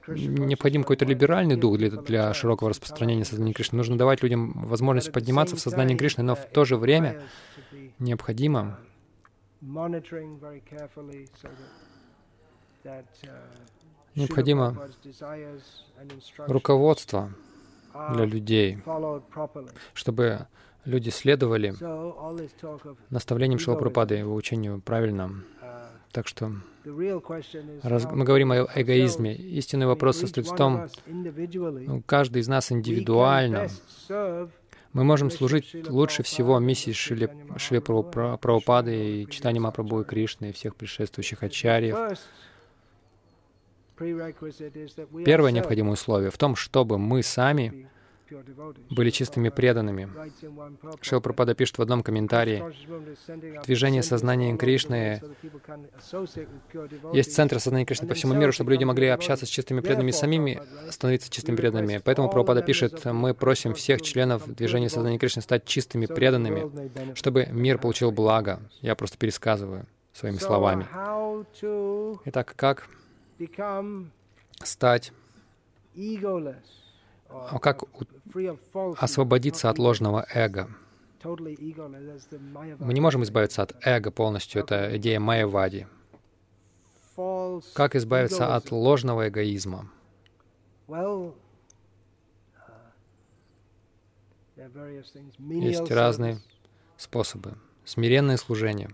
[0.08, 3.76] необходим какой-то либеральный дух для, для широкого распространения сознания Кришны.
[3.76, 7.20] Нужно давать людям возможность подниматься в сознании Кришны, но в то же время
[7.98, 8.78] необходимо
[14.14, 14.88] необходимо
[16.46, 17.30] руководство
[18.12, 18.78] для людей,
[19.92, 20.46] чтобы
[20.84, 21.74] люди следовали
[23.10, 25.44] наставлениям Шилапрапады, его учению правильно.
[26.12, 26.52] Так что
[27.82, 33.68] раз мы говорим о эгоизме, истинный вопрос состоит в том, ну, каждый из нас индивидуально,
[34.92, 40.52] мы можем служить лучше всего миссии Шили, Шили Прабхупады и читания Мапрабху и Кришны и
[40.52, 41.96] всех предшествующих ачарьев.
[43.96, 47.88] Первое необходимое условие в том, чтобы мы сами
[48.90, 50.08] были чистыми преданными.
[51.02, 52.64] Шил Пропада пишет в одном комментарии,
[53.64, 55.20] движение сознания Кришны
[57.12, 60.12] есть центр сознания Кришны по всему миру, чтобы люди могли общаться с чистыми преданными и
[60.12, 60.60] самими
[60.90, 62.00] становиться чистыми преданными.
[62.04, 67.78] Поэтому Пропада пишет, мы просим всех членов движения сознания Кришны стать чистыми преданными, чтобы мир
[67.78, 68.60] получил благо.
[68.80, 70.86] Я просто пересказываю своими словами.
[72.24, 72.88] Итак, как
[74.62, 75.12] стать
[77.28, 77.84] а как
[78.98, 80.70] освободиться от ложного эго?
[81.24, 85.88] Мы не можем избавиться от эго полностью, это идея Майявади.
[87.74, 89.90] Как избавиться от ложного эгоизма?
[95.38, 96.40] Есть разные
[96.96, 97.54] способы.
[97.84, 98.90] Смиренное служение.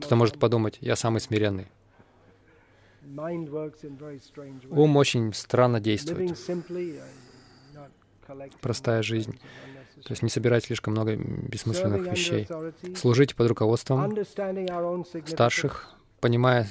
[0.00, 1.68] Кто может подумать, я самый смиренный.
[4.70, 6.38] Ум очень странно действует.
[8.60, 9.38] Простая жизнь.
[10.04, 12.48] То есть не собирать слишком много бессмысленных вещей.
[12.96, 14.16] Служить под руководством
[15.26, 16.68] старших, понимая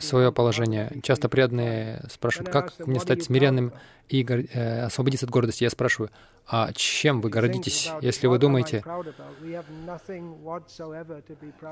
[0.00, 1.00] свое положение.
[1.02, 3.72] Часто преданные спрашивают, как мне стать смиренным
[4.08, 5.62] и э, освободиться от гордости.
[5.62, 6.10] Я спрашиваю,
[6.48, 8.82] а чем вы гордитесь, если вы думаете,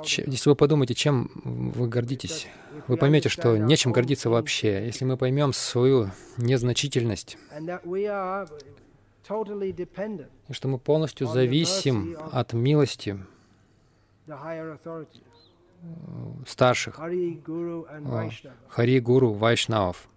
[0.05, 2.47] если вы подумаете, чем вы гордитесь,
[2.87, 4.87] вы поймете, что нечем гордиться вообще.
[4.87, 7.37] Если мы поймем свою незначительность,
[10.49, 13.19] и что мы полностью зависим от милости
[16.47, 16.95] старших,
[18.69, 20.09] Хари, Гуру, Вайшнавов.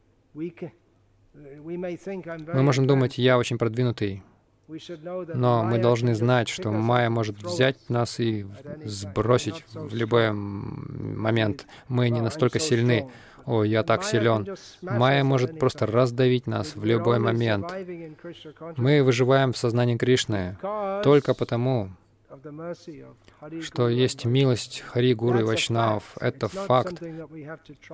[1.34, 4.24] Мы можем думать, я очень продвинутый,
[5.34, 8.45] но мы должны знать, что Майя может взять нас и
[8.86, 11.68] сбросить в любой момент.
[11.88, 13.09] Мы не настолько сильны.
[13.45, 14.55] О, я так силен.
[14.82, 17.74] Майя может просто раздавить нас в любой момент.
[18.78, 20.57] Мы выживаем в сознании Кришны
[21.03, 21.89] только потому,
[23.62, 26.04] что есть милость Хари, Гуру и Вайшнав.
[26.20, 27.02] Это факт.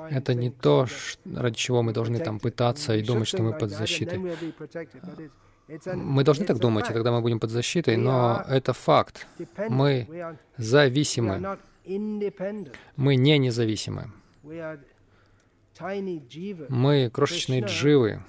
[0.10, 0.88] Это не то,
[1.26, 4.20] ради чего мы должны там пытаться и думать, что мы под защитой.
[5.96, 9.28] Мы должны так думать, и тогда мы будем под защитой, но это факт.
[9.70, 10.08] Мы
[10.58, 11.58] зависимы.
[12.96, 14.12] Мы не независимы.
[16.70, 18.22] Мы крошечные дживы.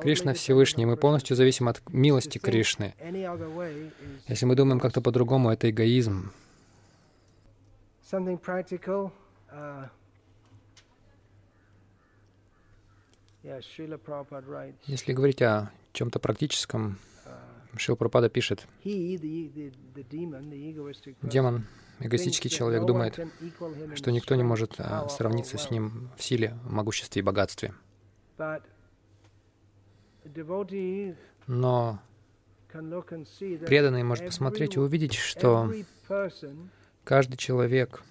[0.00, 0.86] Кришна Всевышний.
[0.86, 2.94] Мы полностью зависим от милости Кришны.
[4.28, 6.32] Если мы думаем как-то по-другому, это эгоизм.
[9.52, 9.88] Uh,
[14.86, 18.66] Если говорить о чем-то практическом, uh, Шил Пропада пишет,
[21.22, 21.66] демон
[22.00, 23.18] Эгоистический человек думает,
[23.94, 27.74] что никто не может а, сравниться с ним в силе, могуществе и богатстве.
[31.46, 32.00] Но
[33.66, 35.72] преданный может посмотреть и увидеть, что
[37.04, 38.02] каждый человек,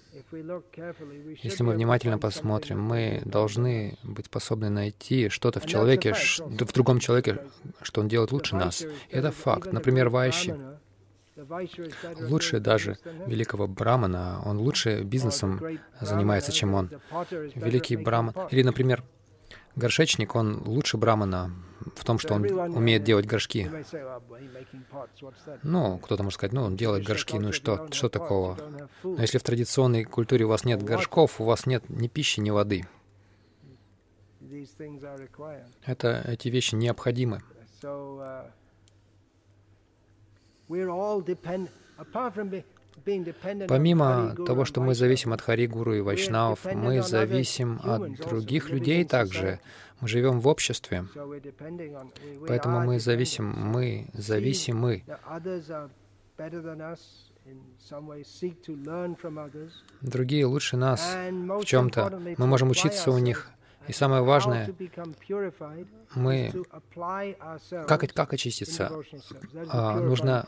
[1.42, 7.38] если мы внимательно посмотрим, мы должны быть способны найти что-то в человеке, в другом человеке,
[7.82, 8.82] что он делает лучше нас.
[8.82, 9.72] И это факт.
[9.72, 10.78] Например, Вайши
[12.20, 15.60] лучше даже великого брамана, он лучше бизнесом
[16.00, 16.90] занимается, чем он.
[17.54, 19.04] Великий браман, или, например,
[19.76, 21.52] горшечник, он лучше брамана
[21.96, 23.70] в том, что он умеет делать горшки.
[25.62, 28.58] Ну, кто-то может сказать, ну, он делает горшки, ну и что, что такого?
[29.02, 32.50] Но если в традиционной культуре у вас нет горшков, у вас нет ни пищи, ни
[32.50, 32.86] воды.
[35.86, 37.42] Это, эти вещи необходимы.
[43.68, 49.04] Помимо того, что мы зависим от Хари, Гуру и Вайшнавов, мы зависим от других людей
[49.04, 49.60] также.
[50.00, 51.04] Мы живем в обществе,
[52.46, 55.02] поэтому мы зависим, мы зависимы.
[60.00, 61.16] Другие лучше нас
[61.60, 62.20] в чем-то.
[62.38, 63.50] Мы можем учиться у них,
[63.88, 64.72] и самое важное,
[66.14, 66.52] мы...
[67.86, 68.92] Как, как очиститься?
[69.68, 70.44] А, нужно,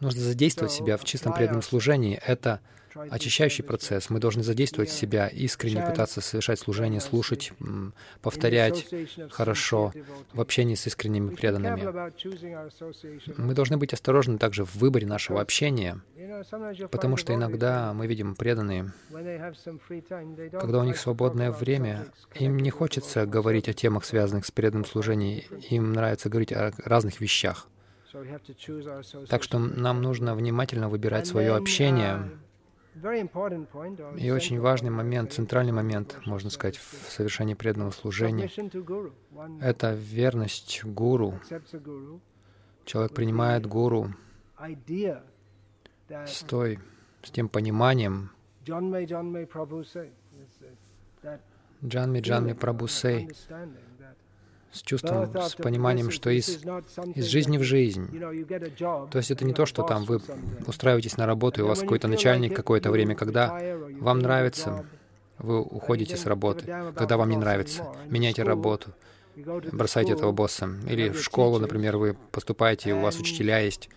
[0.00, 2.20] нужно задействовать себя в чистом преданном служении.
[2.24, 2.60] Это
[2.94, 4.10] очищающий процесс.
[4.10, 7.52] Мы должны задействовать себя, искренне пытаться совершать служение, слушать,
[8.20, 8.86] повторять
[9.30, 9.92] хорошо
[10.32, 11.82] в общении с искренними преданными.
[13.36, 16.00] Мы должны быть осторожны также в выборе нашего общения,
[16.90, 23.68] потому что иногда мы видим преданные, когда у них свободное время, им не хочется говорить
[23.68, 27.68] о темах, связанных с преданным служением, им нравится говорить о разных вещах.
[29.28, 32.30] Так что нам нужно внимательно выбирать свое общение,
[34.16, 38.50] и очень важный момент, центральный момент, можно сказать, в совершении преданного служения—
[39.60, 41.40] это верность гуру.
[42.84, 44.14] Человек принимает гуру
[46.08, 46.78] с той,
[47.22, 48.30] с тем пониманием,
[51.84, 53.28] Джанми Джанми Прабхусей,
[54.72, 56.60] с чувством, с пониманием, что из,
[57.14, 58.08] из жизни в жизнь.
[58.78, 60.20] То есть это не то, что там вы
[60.66, 63.58] устраиваетесь на работу, и у вас какой-то начальник какое-то время, когда
[64.00, 64.86] вам нравится,
[65.38, 66.66] вы уходите с работы.
[66.96, 68.90] Когда вам не нравится, меняйте работу,
[69.36, 70.68] бросайте этого босса.
[70.88, 73.88] Или в школу, например, вы поступаете, и у вас учителя есть,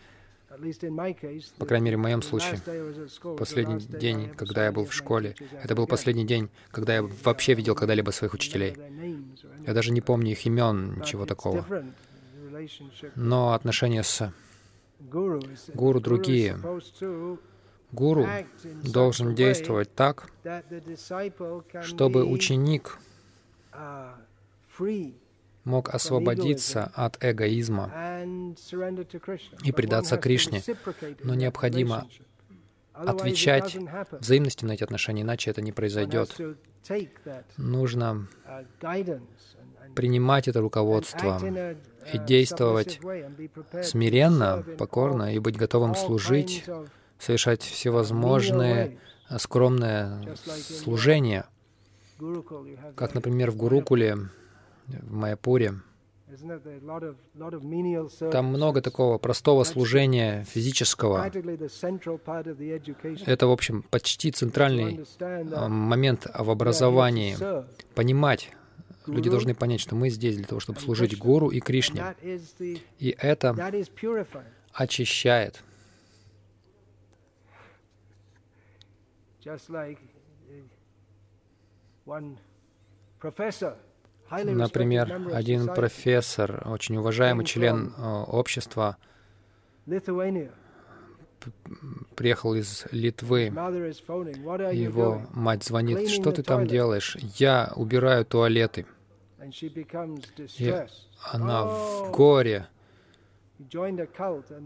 [1.57, 2.59] По крайней мере, в моем случае,
[3.37, 7.75] последний день, когда я был в школе, это был последний день, когда я вообще видел
[7.75, 8.75] когда-либо своих учителей.
[9.65, 11.65] Я даже не помню их имен, ничего такого.
[13.15, 14.31] Но отношения с
[15.73, 16.57] гуру другие.
[17.91, 18.27] Гуру
[18.83, 20.29] должен действовать так,
[21.83, 22.97] чтобы ученик
[25.65, 27.91] мог освободиться от эгоизма
[29.63, 30.63] и предаться Кришне.
[31.23, 32.07] Но необходимо
[32.93, 33.77] отвечать
[34.11, 36.37] взаимностью на эти отношения, иначе это не произойдет.
[37.57, 38.27] Нужно
[39.95, 41.41] принимать это руководство
[42.13, 42.99] и действовать
[43.83, 46.63] смиренно, покорно и быть готовым служить,
[47.19, 48.99] совершать всевозможные
[49.37, 51.47] скромные служения,
[52.95, 54.17] как, например, в Гурукуле,
[54.87, 55.75] в Майяпуре.
[58.31, 61.25] Там много такого простого служения физического.
[63.25, 67.37] Это, в общем, почти центральный а, момент в образовании.
[67.93, 68.51] Понимать,
[69.05, 72.03] люди должны понять, что мы здесь для того, чтобы служить Гуру и Кришне.
[72.99, 73.55] И это
[74.73, 75.63] очищает.
[82.05, 82.37] one
[83.19, 83.77] professor
[84.29, 88.97] Например, один профессор, очень уважаемый член э, общества,
[92.15, 93.45] приехал из Литвы.
[94.73, 97.17] Его мать звонит, что ты там делаешь?
[97.37, 98.85] Я убираю туалеты.
[100.57, 100.73] И
[101.31, 102.67] она в горе.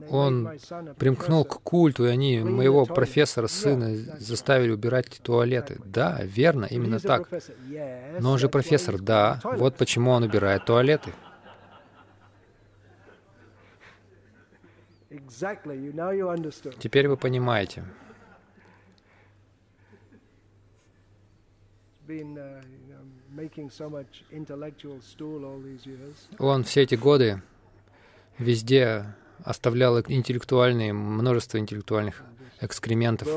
[0.10, 0.50] Он
[0.98, 5.80] примкнул к культу, и они моего профессора, сына, заставили убирать туалеты.
[5.86, 7.30] Да, верно, именно так.
[8.20, 9.40] Но он же профессор, да.
[9.44, 11.14] Вот почему он убирает туалеты.
[16.80, 17.84] Теперь вы понимаете.
[26.40, 27.42] Он все эти годы
[28.40, 29.06] везде
[29.44, 32.24] оставлял интеллектуальные, множество интеллектуальных
[32.62, 33.28] экскрементов,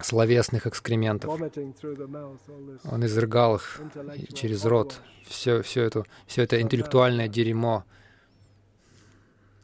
[0.00, 1.30] словесных экскрементов.
[1.30, 3.80] Он изрыгал их
[4.34, 7.84] через рот, все, все, это, все это интеллектуальное дерьмо.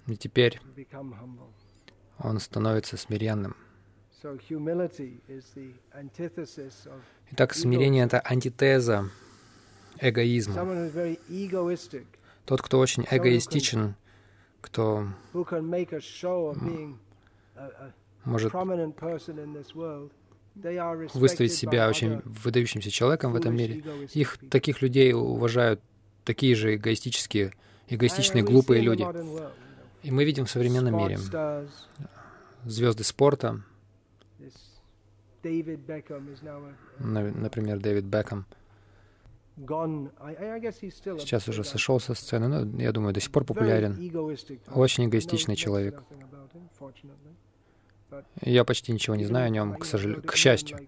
[0.06, 0.60] И теперь
[2.18, 3.56] он становится смиренным.
[7.30, 9.10] Итак, смирение— это антитеза
[10.00, 10.54] эгоизма.
[12.48, 13.94] Тот, кто очень эгоистичен,
[14.62, 15.06] кто
[18.24, 18.52] может
[21.12, 23.84] выставить себя очень выдающимся человеком в этом мире,
[24.14, 25.82] их таких людей уважают
[26.24, 27.52] такие же эгоистические,
[27.86, 29.06] эгоистичные, глупые люди.
[30.02, 31.18] И мы видим в современном мире
[32.64, 33.60] звезды спорта,
[36.98, 38.46] например, Дэвид Бекхэм—
[41.18, 43.96] Сейчас уже сошел со сцены, но я думаю, до сих пор популярен.
[44.74, 46.02] Очень эгоистичный человек.
[48.40, 50.78] Я почти ничего не знаю о нем, к, сожалению, к счастью.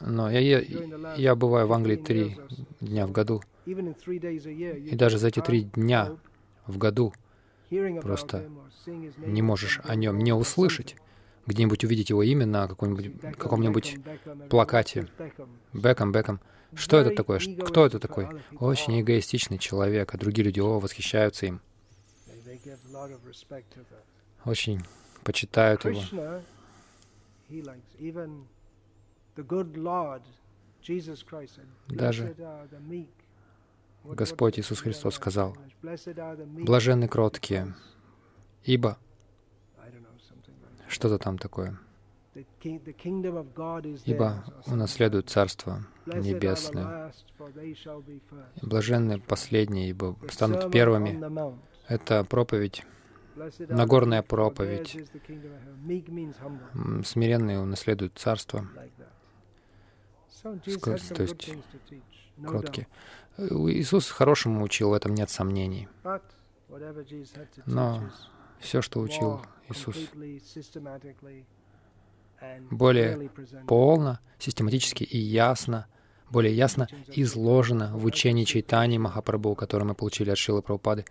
[0.00, 2.38] Но я, я, я бываю в Англии три
[2.80, 3.42] дня в году.
[3.64, 6.16] И даже за эти три дня
[6.66, 7.12] в году
[8.02, 8.48] просто
[9.18, 10.96] не можешь о нем не услышать.
[11.46, 13.96] Где-нибудь увидеть его имя на каком-нибудь
[14.48, 15.08] плакате.
[15.72, 16.40] Беком, Беком.
[16.74, 17.40] Что это такое?
[17.64, 18.28] Кто это такой?
[18.58, 21.60] Очень эгоистичный человек, а другие люди, о, восхищаются им.
[24.44, 24.84] Очень
[25.24, 26.02] почитают его.
[31.88, 32.36] Даже
[34.04, 37.74] Господь Иисус Христос сказал, «Блаженны кроткие,
[38.64, 38.98] ибо...»
[40.88, 41.78] Что-то там такое.
[44.04, 47.12] Ибо унаследуют Царство Небесное.
[48.62, 51.20] Блаженны последние, ибо станут первыми.
[51.88, 52.84] Это проповедь,
[53.68, 54.96] Нагорная проповедь.
[57.04, 58.66] Смиренные унаследуют Царство.
[60.42, 61.50] То есть
[62.44, 62.86] кроткие.
[63.38, 65.88] Иисус хорошему учил, в этом нет сомнений.
[67.66, 68.10] Но
[68.58, 69.96] все, что учил Иисус,
[72.70, 73.30] более
[73.66, 75.86] полно, систематически и ясно,
[76.30, 81.04] более ясно изложено в учении Чайтани Махапрабху, которое мы получили от Шилы Прабхупады.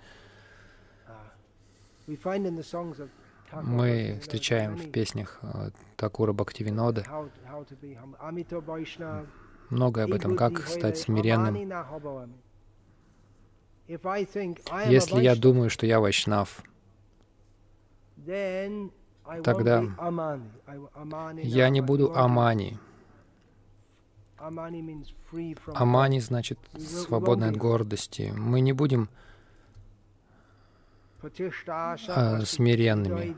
[3.51, 7.03] Мы встречаем в песнях э, Такура Бхактивинода
[9.69, 11.55] многое об этом, как стать смиренным.
[13.87, 16.63] Если я думаю, что я вайшнав,
[19.43, 19.83] тогда
[21.43, 22.77] я не буду амани.
[25.73, 28.33] Амани значит свободный от гордости.
[28.35, 29.09] Мы не будем
[31.21, 33.35] э, смиренными.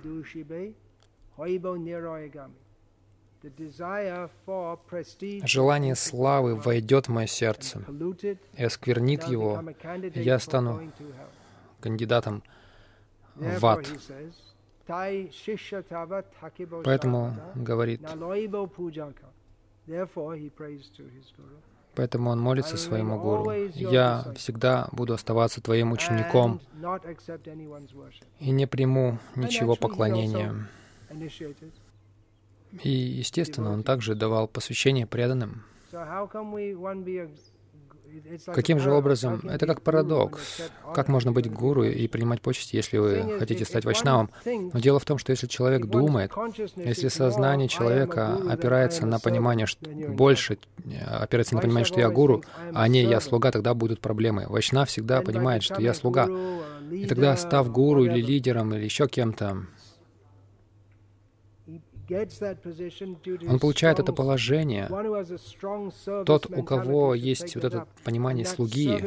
[5.48, 7.84] Желание славы войдет в мое сердце
[8.56, 9.64] и осквернит его,
[10.14, 10.92] и я стану
[11.80, 12.44] кандидатом
[13.36, 13.88] в ад.
[16.84, 18.02] Поэтому говорит,
[21.94, 23.52] Поэтому он молится своему гуру.
[23.74, 26.62] «Я всегда буду оставаться твоим учеником
[28.40, 30.68] и не приму ничего поклонения».
[32.84, 35.64] И, естественно, он также давал посвящение преданным.
[38.46, 39.42] Каким же образом?
[39.48, 40.62] Это как парадокс.
[40.94, 44.30] Как можно быть гуру и принимать почести, если вы хотите стать вайшнавом?
[44.46, 46.32] Но дело в том, что если человек думает,
[46.76, 50.58] если сознание человека опирается на понимание, что больше
[51.08, 52.44] опирается на понимание, что я гуру,
[52.74, 54.46] а не я слуга, тогда будут проблемы.
[54.48, 56.28] Вайшнав всегда понимает, что я слуга.
[56.92, 59.66] И тогда, став гуру или лидером, или еще кем-то,
[63.50, 64.90] он получает это положение.
[66.26, 69.00] Тот, у кого есть вот это понимание слуги,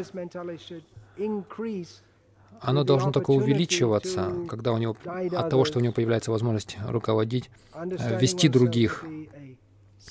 [2.61, 7.51] оно должно только увеличиваться, когда у него, от того, что у него появляется возможность руководить,
[7.75, 9.05] э, вести других,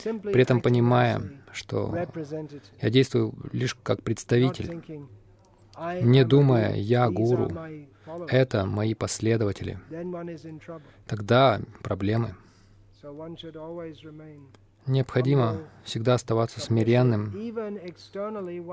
[0.04, 1.22] при этом понимая,
[1.52, 1.96] что
[2.82, 4.82] я действую лишь как представитель,
[6.02, 7.50] не думая «я гуру»,
[8.28, 9.80] это мои последователи.
[11.08, 12.36] Тогда проблемы.
[14.86, 17.32] Необходимо всегда оставаться смиренным,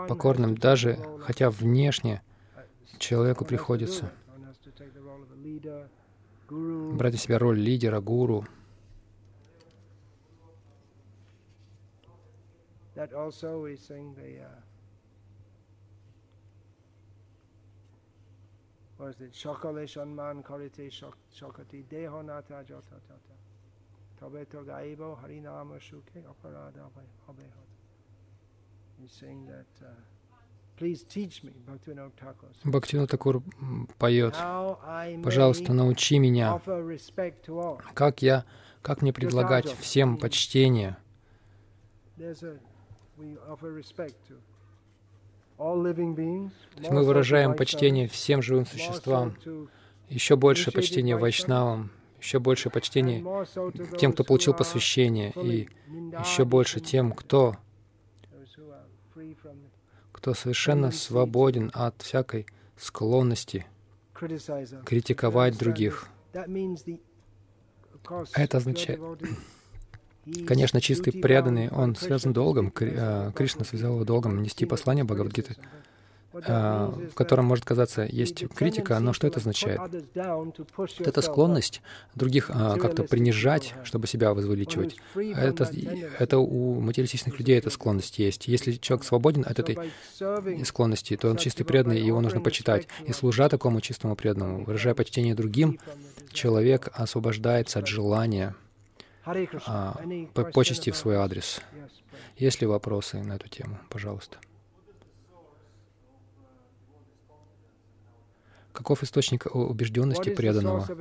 [0.08, 2.22] покорным даже, хотя внешне
[2.98, 4.12] человеку приходится
[6.48, 8.44] брать на себя роль лидера, гуру.
[19.00, 20.90] Or it shokale shanman karite
[21.32, 22.62] shokati deho nata?
[24.19, 26.75] তবে তো গাইব হরিনাম সুখে অপরাধ
[27.25, 27.45] হবে
[28.99, 29.89] He's saying that uh,
[30.77, 32.49] Please teach me, Bhaktivinoda Thakur.
[32.65, 33.41] Бхактивинод Такур
[33.97, 34.35] поет,
[35.23, 36.59] «Пожалуйста, научи меня,
[37.93, 38.43] как я,
[38.81, 40.97] как мне предлагать всем почтение».
[46.89, 49.37] Мы выражаем почтение всем живым существам,
[50.09, 53.24] еще больше почтения вайшнавам, еще больше почтения
[53.98, 55.68] тем, кто получил посвящение, и
[56.20, 57.56] еще больше тем, кто,
[60.12, 62.46] кто совершенно свободен от всякой
[62.76, 63.66] склонности
[64.84, 66.08] критиковать других.
[68.34, 69.00] Это означает,
[70.46, 75.56] конечно, чистый преданный, он связан долгом, э, Кришна связал его долгом нести послание Бхагавадгиты.
[76.32, 79.80] А, в котором может казаться есть критика, но что это означает?
[81.00, 81.82] Это склонность
[82.14, 84.96] других а, как-то принижать, чтобы себя возвеличивать.
[85.16, 85.68] Это,
[86.18, 88.46] это у материалистичных людей эта склонность есть.
[88.46, 89.90] Если человек свободен от этой
[90.64, 92.86] склонности, то он чистый преданный, его нужно почитать.
[93.06, 95.80] И служа такому чистому преданному, выражая почтение другим,
[96.32, 98.54] человек освобождается от желания
[99.66, 100.00] а,
[100.52, 101.60] почести в свой адрес.
[102.36, 103.78] Есть ли вопросы на эту тему?
[103.88, 104.38] Пожалуйста.
[108.80, 110.86] Каков источник убежденности преданного?
[110.86, 110.94] Ты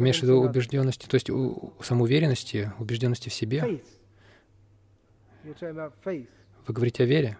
[0.00, 3.80] имеешь в виду убежденности, то есть у, самоуверенности, убежденности в себе?
[5.44, 6.26] Вы
[6.66, 7.38] говорите о вере?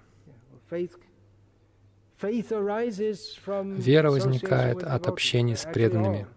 [3.82, 6.28] Вера возникает от общения с преданными.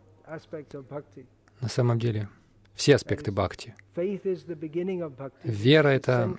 [1.62, 2.28] На самом деле,
[2.74, 3.76] все аспекты бхакти.
[5.44, 6.36] Вера— это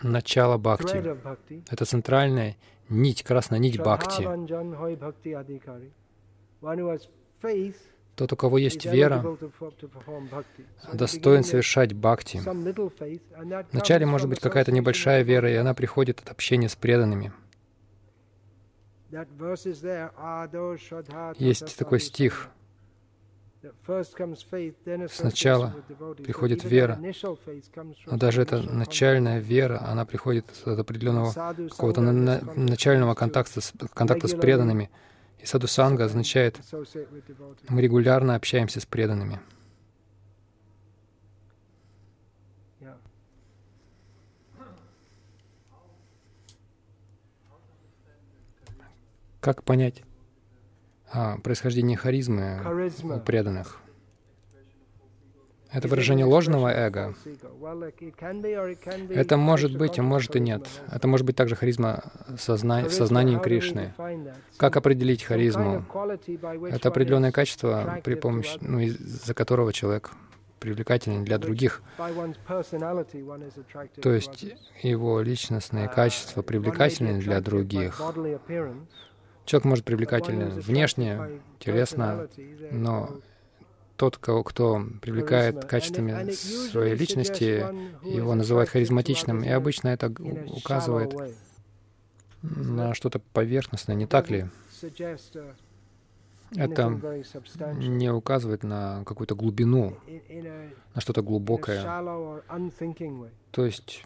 [0.00, 1.14] начало бхакти.
[1.70, 2.56] Это центральная
[2.90, 4.28] нить, красная нить бхакти.
[8.16, 9.24] Тот, у кого есть вера,
[10.92, 12.40] достоин совершать бхакти.
[13.72, 17.32] Вначале может быть какая-то небольшая вера, и она приходит от общения с преданными.
[21.38, 22.50] Есть такой стих,
[25.10, 25.74] Сначала
[26.22, 26.98] приходит вера,
[28.06, 31.32] но даже эта начальная вера, она приходит от определенного
[31.68, 34.90] какого-то на начального контакта с, контакта с преданными.
[35.38, 36.58] И саду санга означает,
[37.68, 39.40] мы регулярно общаемся с преданными.
[49.40, 50.02] Как понять
[51.12, 52.60] о происхождении харизмы
[53.02, 53.80] у преданных.
[55.72, 57.14] Это выражение ложного эго.
[59.10, 60.66] Это может быть, а может и нет.
[60.90, 62.02] Это может быть также харизма
[62.38, 62.84] созна...
[62.84, 63.94] в сознании Кришны.
[64.56, 65.84] Как определить харизму?
[66.68, 70.10] Это определенное качество, при помощи, ну, из-за которого человек
[70.58, 71.82] привлекательный для других.
[74.02, 74.46] То есть
[74.82, 78.00] его личностные качества привлекательны для других.
[79.50, 82.28] Человек может привлекательный внешне, телесно,
[82.70, 83.18] но
[83.96, 87.66] тот, кого, кто привлекает качествами своей личности,
[88.06, 90.14] его называют харизматичным, и обычно это
[90.52, 91.16] указывает
[92.42, 94.46] на что-то поверхностное, не так ли?
[96.54, 97.00] Это
[97.74, 99.96] не указывает на какую-то глубину,
[100.94, 101.82] на что-то глубокое.
[103.50, 104.04] То есть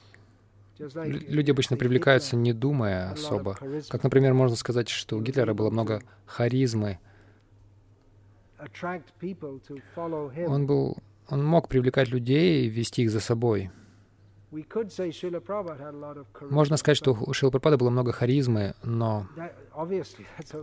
[0.78, 3.56] люди обычно привлекаются, не думая особо.
[3.88, 6.98] Как, например, можно сказать, что у Гитлера было много харизмы,
[10.46, 10.96] он был,
[11.28, 13.70] он мог привлекать людей и вести их за собой.
[16.50, 19.26] Можно сказать, что у Шила Прабхупады было много харизмы, но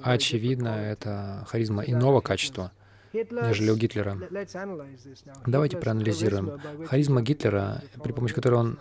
[0.02, 2.72] очевидно, это харизма иного качества,
[3.14, 4.18] нежели у Гитлера.
[5.46, 6.60] Давайте проанализируем.
[6.88, 8.80] Харизма Гитлера, при помощи которой он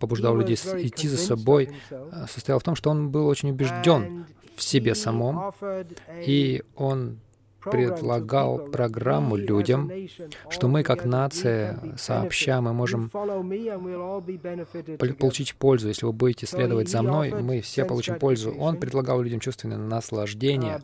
[0.00, 1.70] побуждал людей идти за собой,
[2.28, 4.26] состояла в том, что он был очень убежден
[4.56, 5.52] в себе самом,
[6.26, 7.20] и он
[7.62, 9.90] предлагал программу людям,
[10.48, 13.10] что мы как нация сообща, мы можем
[15.18, 15.88] получить пользу.
[15.88, 18.52] Если вы будете следовать за мной, мы все получим пользу.
[18.52, 20.80] Он предлагал людям чувственное наслаждение,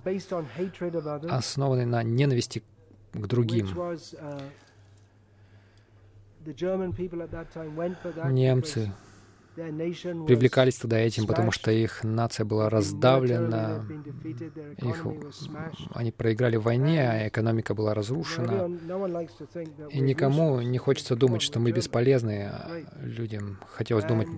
[1.31, 2.63] основанное на ненависти
[3.13, 3.69] к другим.
[8.31, 8.93] Немцы
[9.57, 13.87] привлекались туда этим, потому что их нация была раздавлена,
[14.77, 15.07] их,
[15.95, 18.71] они проиграли в войне, а экономика была разрушена.
[19.91, 22.53] И никому не хочется думать, что мы бесполезны.
[23.01, 24.29] Людям хотелось думать,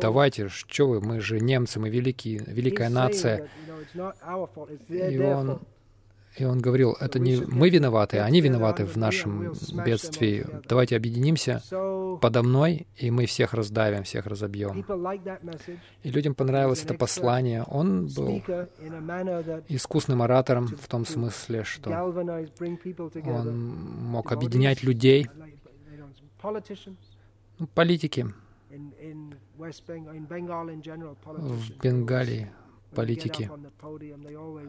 [0.00, 3.48] давайте, что вы, мы же немцы, мы великие, великая нация.
[4.88, 5.60] И он
[6.36, 9.52] и он говорил, это не мы виноваты, а они виноваты в нашем
[9.84, 10.46] бедствии.
[10.68, 11.62] Давайте объединимся
[12.20, 14.84] подо мной, и мы всех раздавим, всех разобьем.
[16.02, 17.62] И людям понравилось это послание.
[17.64, 18.42] Он был
[19.68, 21.90] искусным оратором в том смысле, что
[23.26, 25.28] он мог объединять людей,
[27.58, 28.26] ну, политики
[31.26, 32.50] в Бенгалии
[32.94, 33.50] политики,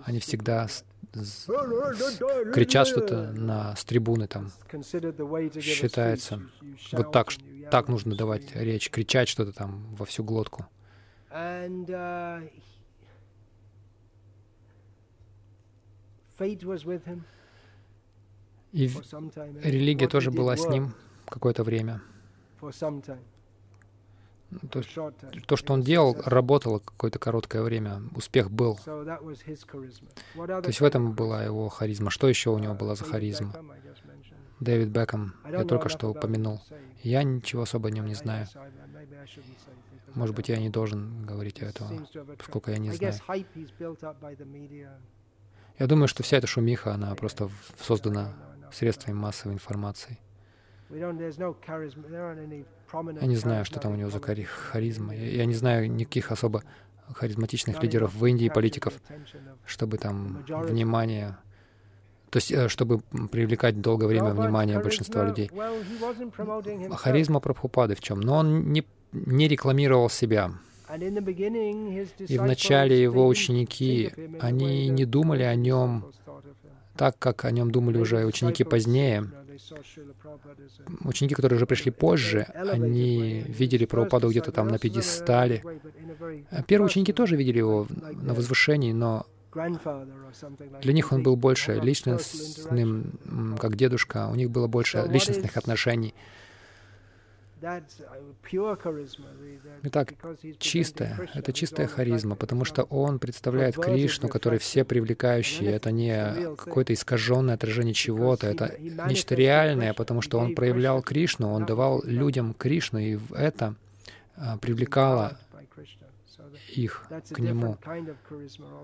[0.06, 0.68] они всегда
[2.54, 4.52] кричат что-то на с трибуны там.
[5.62, 6.42] Считается.
[6.92, 7.30] Вот так,
[7.72, 10.66] так нужно давать речь, кричать что-то там во всю глотку.
[18.72, 18.88] И
[19.62, 20.94] религия тоже была с ним
[21.28, 22.02] какое-то время.
[24.72, 24.98] То, есть,
[25.48, 28.02] то, что он делал, работало какое-то короткое время.
[28.16, 28.78] Успех был.
[28.86, 32.10] То есть в этом была его харизма.
[32.10, 33.54] Что еще у него была за харизма?
[34.60, 36.62] Дэвид Бекхэм, я только что упомянул.
[37.02, 38.48] Я ничего особо о нем не знаю.
[40.16, 43.14] Может быть, я не должен говорить о этом, поскольку я не знаю.
[45.80, 47.50] Я думаю, что вся эта шумиха, она просто
[47.82, 48.34] создана
[48.72, 50.20] средствами массовой информации.
[53.22, 55.16] Я не знаю, что там у него за харизма.
[55.16, 56.64] Я не знаю никаких особо
[57.12, 58.94] харизматичных лидеров в Индии, политиков,
[59.66, 61.38] чтобы там внимание,
[62.30, 63.00] то есть э, чтобы
[63.32, 65.52] привлекать долгое время внимание большинства людей.
[66.92, 68.22] Харизма Прабхупады в чем?
[68.22, 70.52] Но он не, не рекламировал себя.
[72.28, 76.12] И вначале его ученики, они не думали о нем
[76.96, 79.30] так, как о нем думали уже ученики позднее.
[81.04, 85.64] Ученики, которые уже пришли позже, они видели Прабхупаду где-то там на пьедестале.
[86.68, 89.26] Первые ученики тоже видели его на возвышении, но
[90.82, 94.30] для них он был больше личностным, как дедушка.
[94.32, 96.14] У них было больше личностных отношений.
[99.84, 100.14] Итак,
[100.60, 105.68] чистая, это чистая харизма, потому что он представляет Кришну, который все привлекающий.
[105.68, 111.66] Это не какое-то искаженное отражение чего-то, это нечто реальное, потому что он проявлял Кришну, он
[111.66, 113.76] давал людям Кришну, и это
[114.36, 115.38] а, привлекало
[116.78, 117.78] их к нему.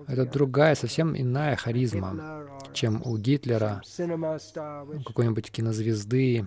[0.06, 3.82] Это другая, совсем иная харизма, чем у Гитлера,
[4.94, 6.46] у какой-нибудь кинозвезды.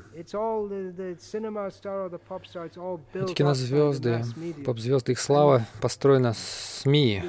[3.14, 4.24] Эти кинозвезды,
[4.66, 7.24] поп-звезды, их слава построена СМИ.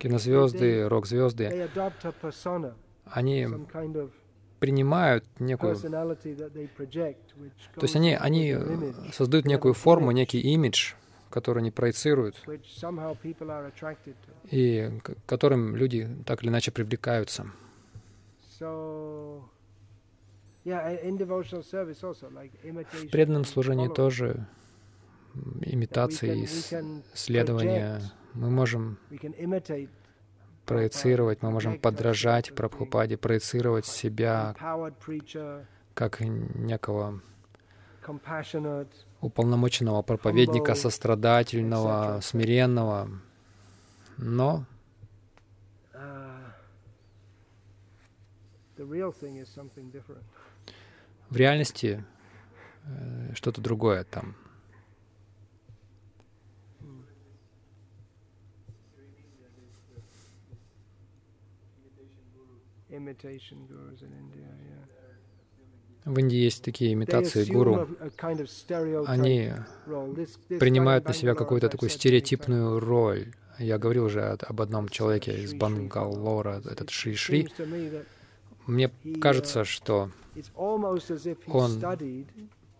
[0.00, 1.68] Кинозвезды, рок-звезды,
[3.04, 3.48] они
[4.58, 5.74] принимают некую...
[5.76, 6.16] То
[7.82, 8.56] есть они, они
[9.12, 10.94] создают некую форму, некий имидж,
[11.32, 12.40] который они проецируют,
[14.50, 17.46] и к которым люди так или иначе привлекаются.
[18.60, 19.40] В
[23.10, 24.46] преданном служении тоже
[25.62, 28.00] имитации, исследования.
[28.34, 28.98] Мы можем
[30.64, 34.54] проецировать, мы можем подражать Прабхупаде, проецировать себя
[35.94, 37.20] как некого
[39.20, 43.08] уполномоченного проповедника, сострадательного, смиренного.
[44.18, 44.64] Но
[51.30, 52.04] в реальности
[52.84, 54.36] э, что-то другое там.
[66.04, 67.88] В Индии есть такие имитации гуру.
[69.06, 69.52] Они
[70.58, 73.32] принимают на себя какую-то такую стереотипную роль.
[73.58, 77.48] Я говорил уже об одном человеке из Бангалора, этот Шри Шри.
[78.66, 78.90] Мне
[79.20, 80.10] кажется, что
[80.56, 81.00] он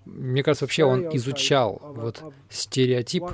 [0.04, 3.24] мне кажется, вообще он изучал вот стереотип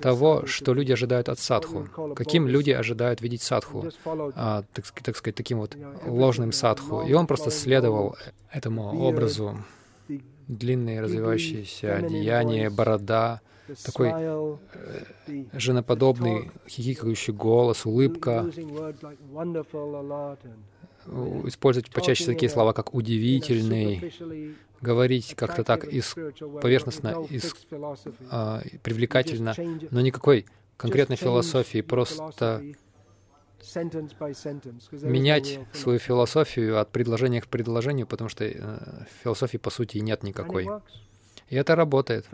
[0.00, 1.88] того, что люди ожидают от садху.
[2.14, 7.02] Каким люди ожидают видеть садху, а, так, так сказать, таким вот ложным садху.
[7.02, 8.16] И он просто следовал
[8.50, 9.58] этому образу.
[10.48, 13.40] Длинные развивающиеся одеяния, борода,
[13.84, 14.56] такой э,
[15.54, 18.48] женоподобный хихикающий голос, улыбка.
[21.46, 24.12] Использовать почаще такие слова, как «удивительный»,
[24.80, 26.14] говорить как-то так из,
[26.60, 27.54] поверхностно, из,
[28.30, 29.54] а, привлекательно,
[29.90, 30.46] но никакой
[30.76, 32.62] конкретной философии, просто
[35.02, 38.78] менять свою философию от предложения к предложению, потому что э,
[39.22, 40.68] философии, по сути, нет никакой.
[41.48, 42.26] И это работает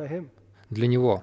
[0.68, 1.22] для него.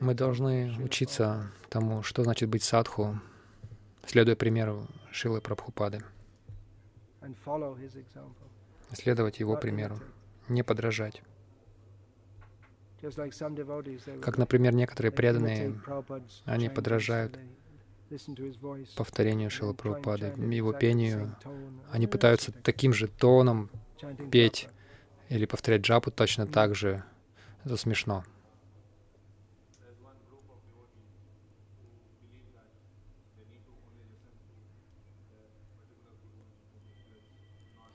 [0.00, 3.20] Мы должны учиться тому, что значит быть садху,
[4.06, 6.02] следуя примеру Шилы Прабхупады,
[8.92, 9.98] следовать его примеру,
[10.48, 11.22] не подражать.
[14.22, 15.78] Как, например, некоторые преданные,
[16.46, 17.38] они подражают
[18.96, 21.36] повторению Шилы Прабхупады, его пению.
[21.90, 23.70] Они пытаются таким же тоном
[24.30, 24.68] петь
[25.28, 27.04] или повторять джапу точно так же,
[27.64, 28.24] это смешно.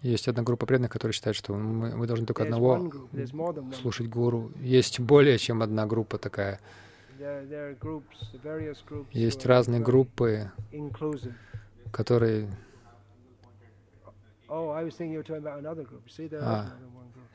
[0.02, 2.90] Есть одна группа преданных, которые считают, что мы, мы должны только одного
[3.82, 4.52] слушать гуру.
[4.62, 6.60] Есть более чем одна группа такая.
[9.12, 10.52] Есть разные группы,
[11.92, 12.50] которые...
[16.42, 16.74] А,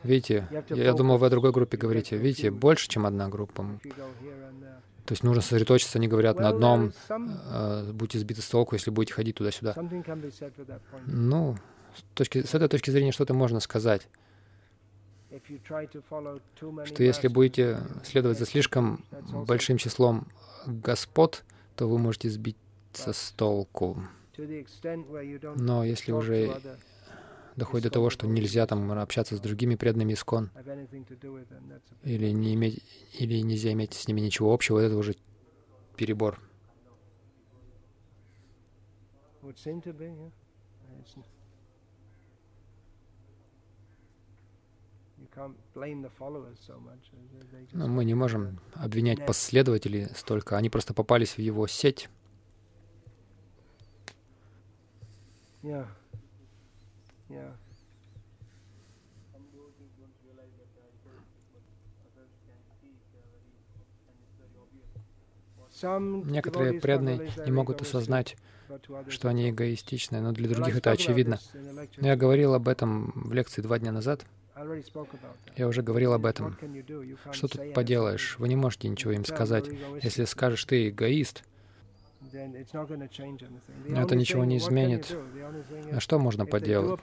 [0.04, 2.16] Видите, я думал, вы о другой группе говорите.
[2.16, 3.64] Видите, больше, чем одна группа.
[5.06, 9.12] То есть нужно сосредоточиться, они говорят, на одном, э, будьте сбиты с толку, если будете
[9.12, 9.74] ходить туда-сюда.
[11.06, 11.56] Ну,
[11.94, 14.08] с, точки, с этой точки зрения что-то можно сказать.
[16.84, 19.04] Что если будете следовать за слишком
[19.46, 20.26] большим числом
[20.66, 21.44] господ,
[21.76, 24.02] то вы можете сбиться с толку.
[25.56, 26.56] Но если уже
[27.56, 30.50] доходит до того, что нельзя там общаться с другими преданными искон,
[32.02, 32.82] или, не иметь,
[33.18, 35.14] или нельзя иметь с ними ничего общего, это уже
[35.96, 36.40] перебор.
[47.72, 52.08] Но мы не можем обвинять последователей столько, они просто попались в его сеть.
[55.62, 55.86] Yeah.
[65.82, 68.36] Некоторые преданные не могут осознать,
[69.08, 71.38] что они эгоистичны, но для других это очевидно.
[71.96, 74.24] Но я говорил об этом в лекции два дня назад.
[75.56, 76.56] Я уже говорил об этом.
[77.32, 78.36] Что тут поделаешь?
[78.38, 79.68] Вы не можете ничего им сказать.
[80.02, 81.42] Если скажешь, ты эгоист,
[82.32, 85.16] это ничего не изменит.
[85.92, 87.00] А что можно поделать?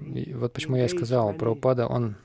[0.00, 2.16] И вот почему я и сказал, Прабхупада, он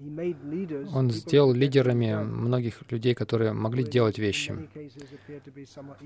[0.00, 4.54] он сделал лидерами многих людей, которые могли делать вещи,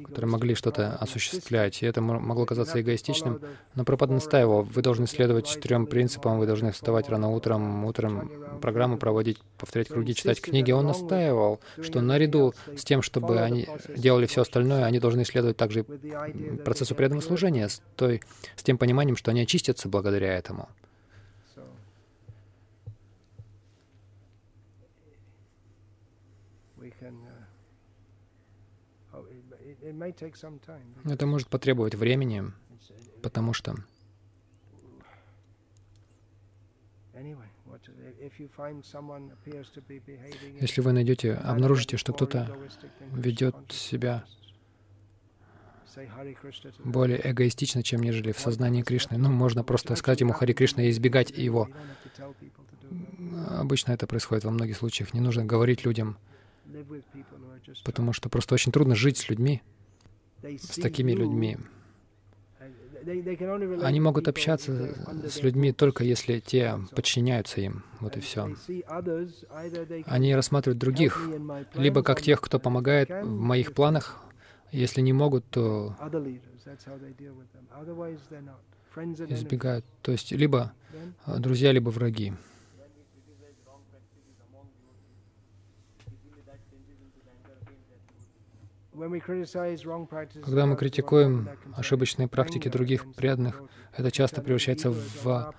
[0.04, 1.82] которые могли что-то осуществлять.
[1.82, 3.40] И это могло казаться эгоистичным.
[3.74, 8.30] Но Пропад настаивал, вы должны следовать четырем принципам, вы должны вставать рано утром, утром
[8.62, 10.72] программу проводить, повторять круги, читать книги.
[10.72, 15.84] Он настаивал, что наряду с тем, чтобы они делали все остальное, они должны следовать также
[16.64, 18.22] процессу преданного служения, с, той,
[18.56, 20.68] с тем пониманием, что они очистятся благодаря этому.
[31.04, 32.44] Это может потребовать времени,
[33.22, 33.76] потому что
[40.60, 42.56] если вы найдете, обнаружите, что кто-то
[43.12, 44.24] ведет себя
[46.84, 49.18] более эгоистично, чем нежели в сознании Кришны.
[49.18, 51.68] Ну, можно просто сказать ему Хари Кришна и избегать его.
[53.48, 55.12] Обычно это происходит во многих случаях.
[55.12, 56.16] Не нужно говорить людям,
[57.84, 59.62] потому что просто очень трудно жить с людьми,
[60.42, 61.58] с такими людьми.
[63.82, 64.94] Они могут общаться
[65.28, 67.84] с людьми только если те подчиняются им.
[68.00, 68.54] Вот и все.
[70.06, 71.20] Они рассматривают других,
[71.74, 74.20] либо как тех, кто помогает в моих планах.
[74.70, 75.96] Если не могут, то
[79.28, 79.84] избегают.
[80.02, 80.72] То есть либо
[81.26, 82.32] друзья, либо враги.
[90.44, 93.62] Когда мы критикуем ошибочные практики других преданных,
[93.96, 95.54] это часто превращается в,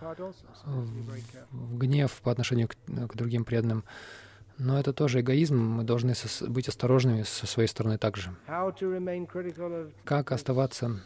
[1.52, 2.76] в гнев по отношению к,
[3.08, 3.84] к другим преданным.
[4.58, 6.14] Но это тоже эгоизм, мы должны
[6.48, 8.30] быть осторожными со своей стороны также.
[10.04, 11.00] Как оставаться,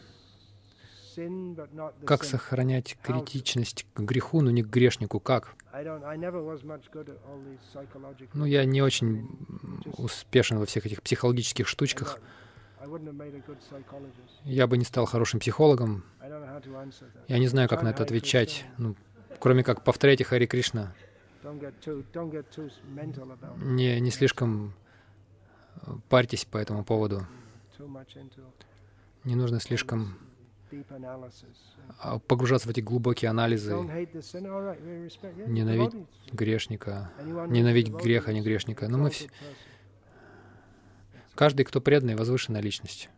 [2.04, 5.54] как сохранять критичность к греху, но не к грешнику, как?
[8.34, 9.28] Ну, я не очень
[9.96, 12.18] успешен во всех этих психологических штучках.
[14.44, 16.04] Я бы не стал хорошим психологом.
[17.26, 18.94] Я не знаю, как на это отвечать, ну,
[19.40, 20.94] кроме как повторяйте Хари Кришна.
[23.56, 24.74] Не, не слишком
[25.76, 27.26] э, парьтесь по этому поводу.
[29.24, 30.18] Не нужно слишком
[32.26, 33.74] погружаться в эти глубокие анализы,
[35.46, 37.10] ненавидеть грешника,
[37.48, 38.88] ненавидеть грех, а не грешника.
[38.88, 39.28] Но мы все...
[41.34, 43.10] Каждый, кто преданный, возвышенная личность.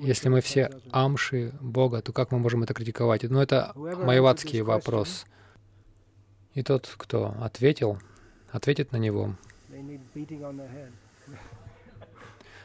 [0.00, 3.22] Если мы все амши Бога, то как мы можем это критиковать?
[3.24, 5.26] Ну, это майвадский вопрос.
[6.54, 7.98] И тот, кто ответил,
[8.50, 9.34] ответит на него.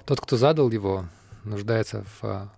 [0.05, 1.05] Тот, кто задал его,
[1.43, 2.49] нуждается в,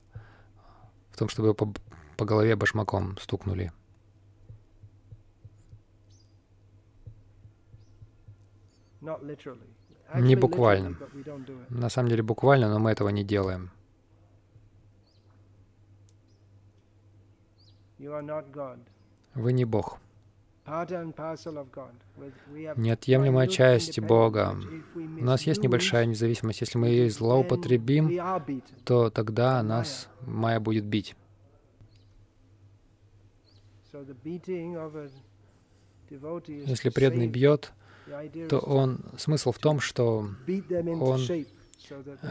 [1.12, 1.74] в том, чтобы его по,
[2.16, 3.72] по голове башмаком стукнули.
[10.16, 10.98] Не буквально.
[11.70, 13.70] На самом деле буквально, но мы этого не делаем.
[19.36, 20.00] Вы не Бог
[22.76, 24.58] неотъемлемая часть Бога.
[24.96, 26.62] У нас есть небольшая независимость.
[26.62, 28.12] Если мы ее злоупотребим,
[28.84, 31.16] то тогда нас Майя будет бить.
[36.10, 37.72] Если преданный бьет,
[38.50, 40.30] то он смысл в том, что
[40.78, 41.22] он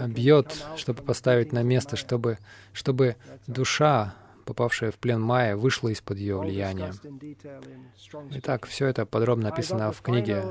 [0.08, 2.38] бьет, чтобы поставить на место, чтобы,
[2.72, 3.16] чтобы
[3.46, 4.14] душа
[4.46, 6.92] попавшая в плен Майя, вышла из-под ее влияния.
[8.30, 10.44] Итак, все это подробно описано в книге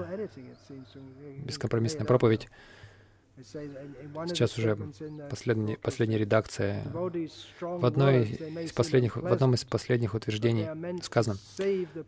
[1.46, 2.48] «Бескомпромиссная проповедь».
[4.28, 4.78] Сейчас уже
[5.30, 6.84] последняя, последняя редакция.
[7.60, 8.24] В, одной
[8.64, 10.68] из последних, в одном из последних утверждений
[11.02, 11.38] сказано,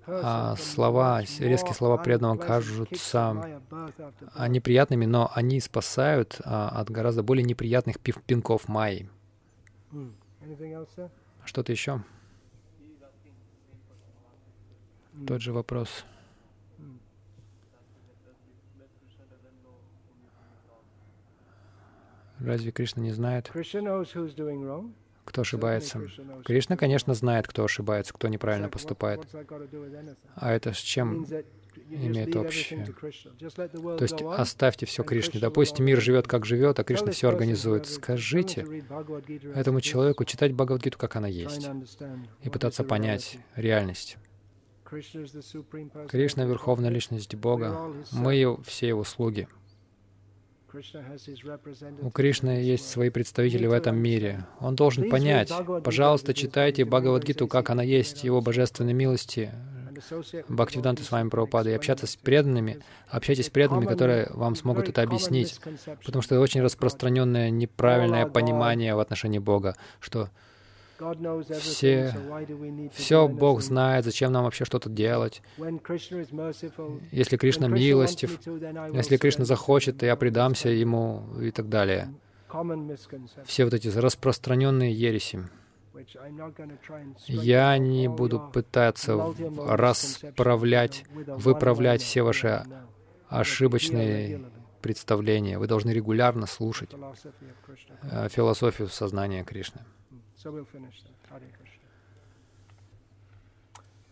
[0.07, 3.61] а слова, резкие слова преданного кажутся
[4.47, 9.09] неприятными, но они спасают а, от гораздо более неприятных пинков Майи.
[11.47, 12.03] Что-то еще?
[15.25, 16.05] Тот же вопрос.
[22.39, 23.49] Разве Кришна не знает,
[25.25, 26.01] кто ошибается?
[26.45, 29.25] Кришна, конечно, знает, кто ошибается, кто неправильно поступает.
[30.35, 31.25] А это с чем
[31.89, 32.85] имеет общее.
[32.85, 35.39] То есть оставьте все Кришне.
[35.39, 37.87] Допустим, мир живет как живет, а Кришна все организует.
[37.87, 38.83] Скажите
[39.55, 41.69] этому человеку читать Бхагавадгиту, как она есть,
[42.41, 44.17] и пытаться понять реальность.
[46.09, 47.93] Кришна— Верховная Личность Бога.
[48.11, 49.47] Мы все Его слуги.
[52.01, 54.45] У Кришны есть свои представители в этом мире.
[54.59, 55.51] Он должен понять.
[55.83, 59.51] Пожалуйста, читайте Бхагавадгиту, как она есть, Его божественной милости,
[60.47, 62.79] Бхактивиданта с вами Прабхупада, и общаться с преданными,
[63.09, 65.59] общайтесь с преданными, которые вам смогут это объяснить,
[66.05, 70.29] потому что очень распространенное неправильное понимание в отношении Бога, что
[71.59, 72.15] все,
[72.93, 75.41] все Бог знает, зачем нам вообще что-то делать.
[77.11, 78.39] Если Кришна милостив,
[78.93, 82.13] если Кришна захочет, я предамся Ему и так далее.
[83.45, 85.47] Все вот эти распространенные ереси.
[87.27, 89.15] Я не буду пытаться
[89.67, 92.63] расправлять, выправлять все ваши
[93.27, 94.41] ошибочные
[94.81, 95.59] представления.
[95.59, 96.91] Вы должны регулярно слушать
[98.03, 99.81] э, философию сознания Кришны.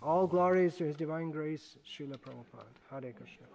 [0.01, 2.69] All glories to His Divine Grace, Srila Prabhupada.
[2.91, 3.47] Hare Krishna.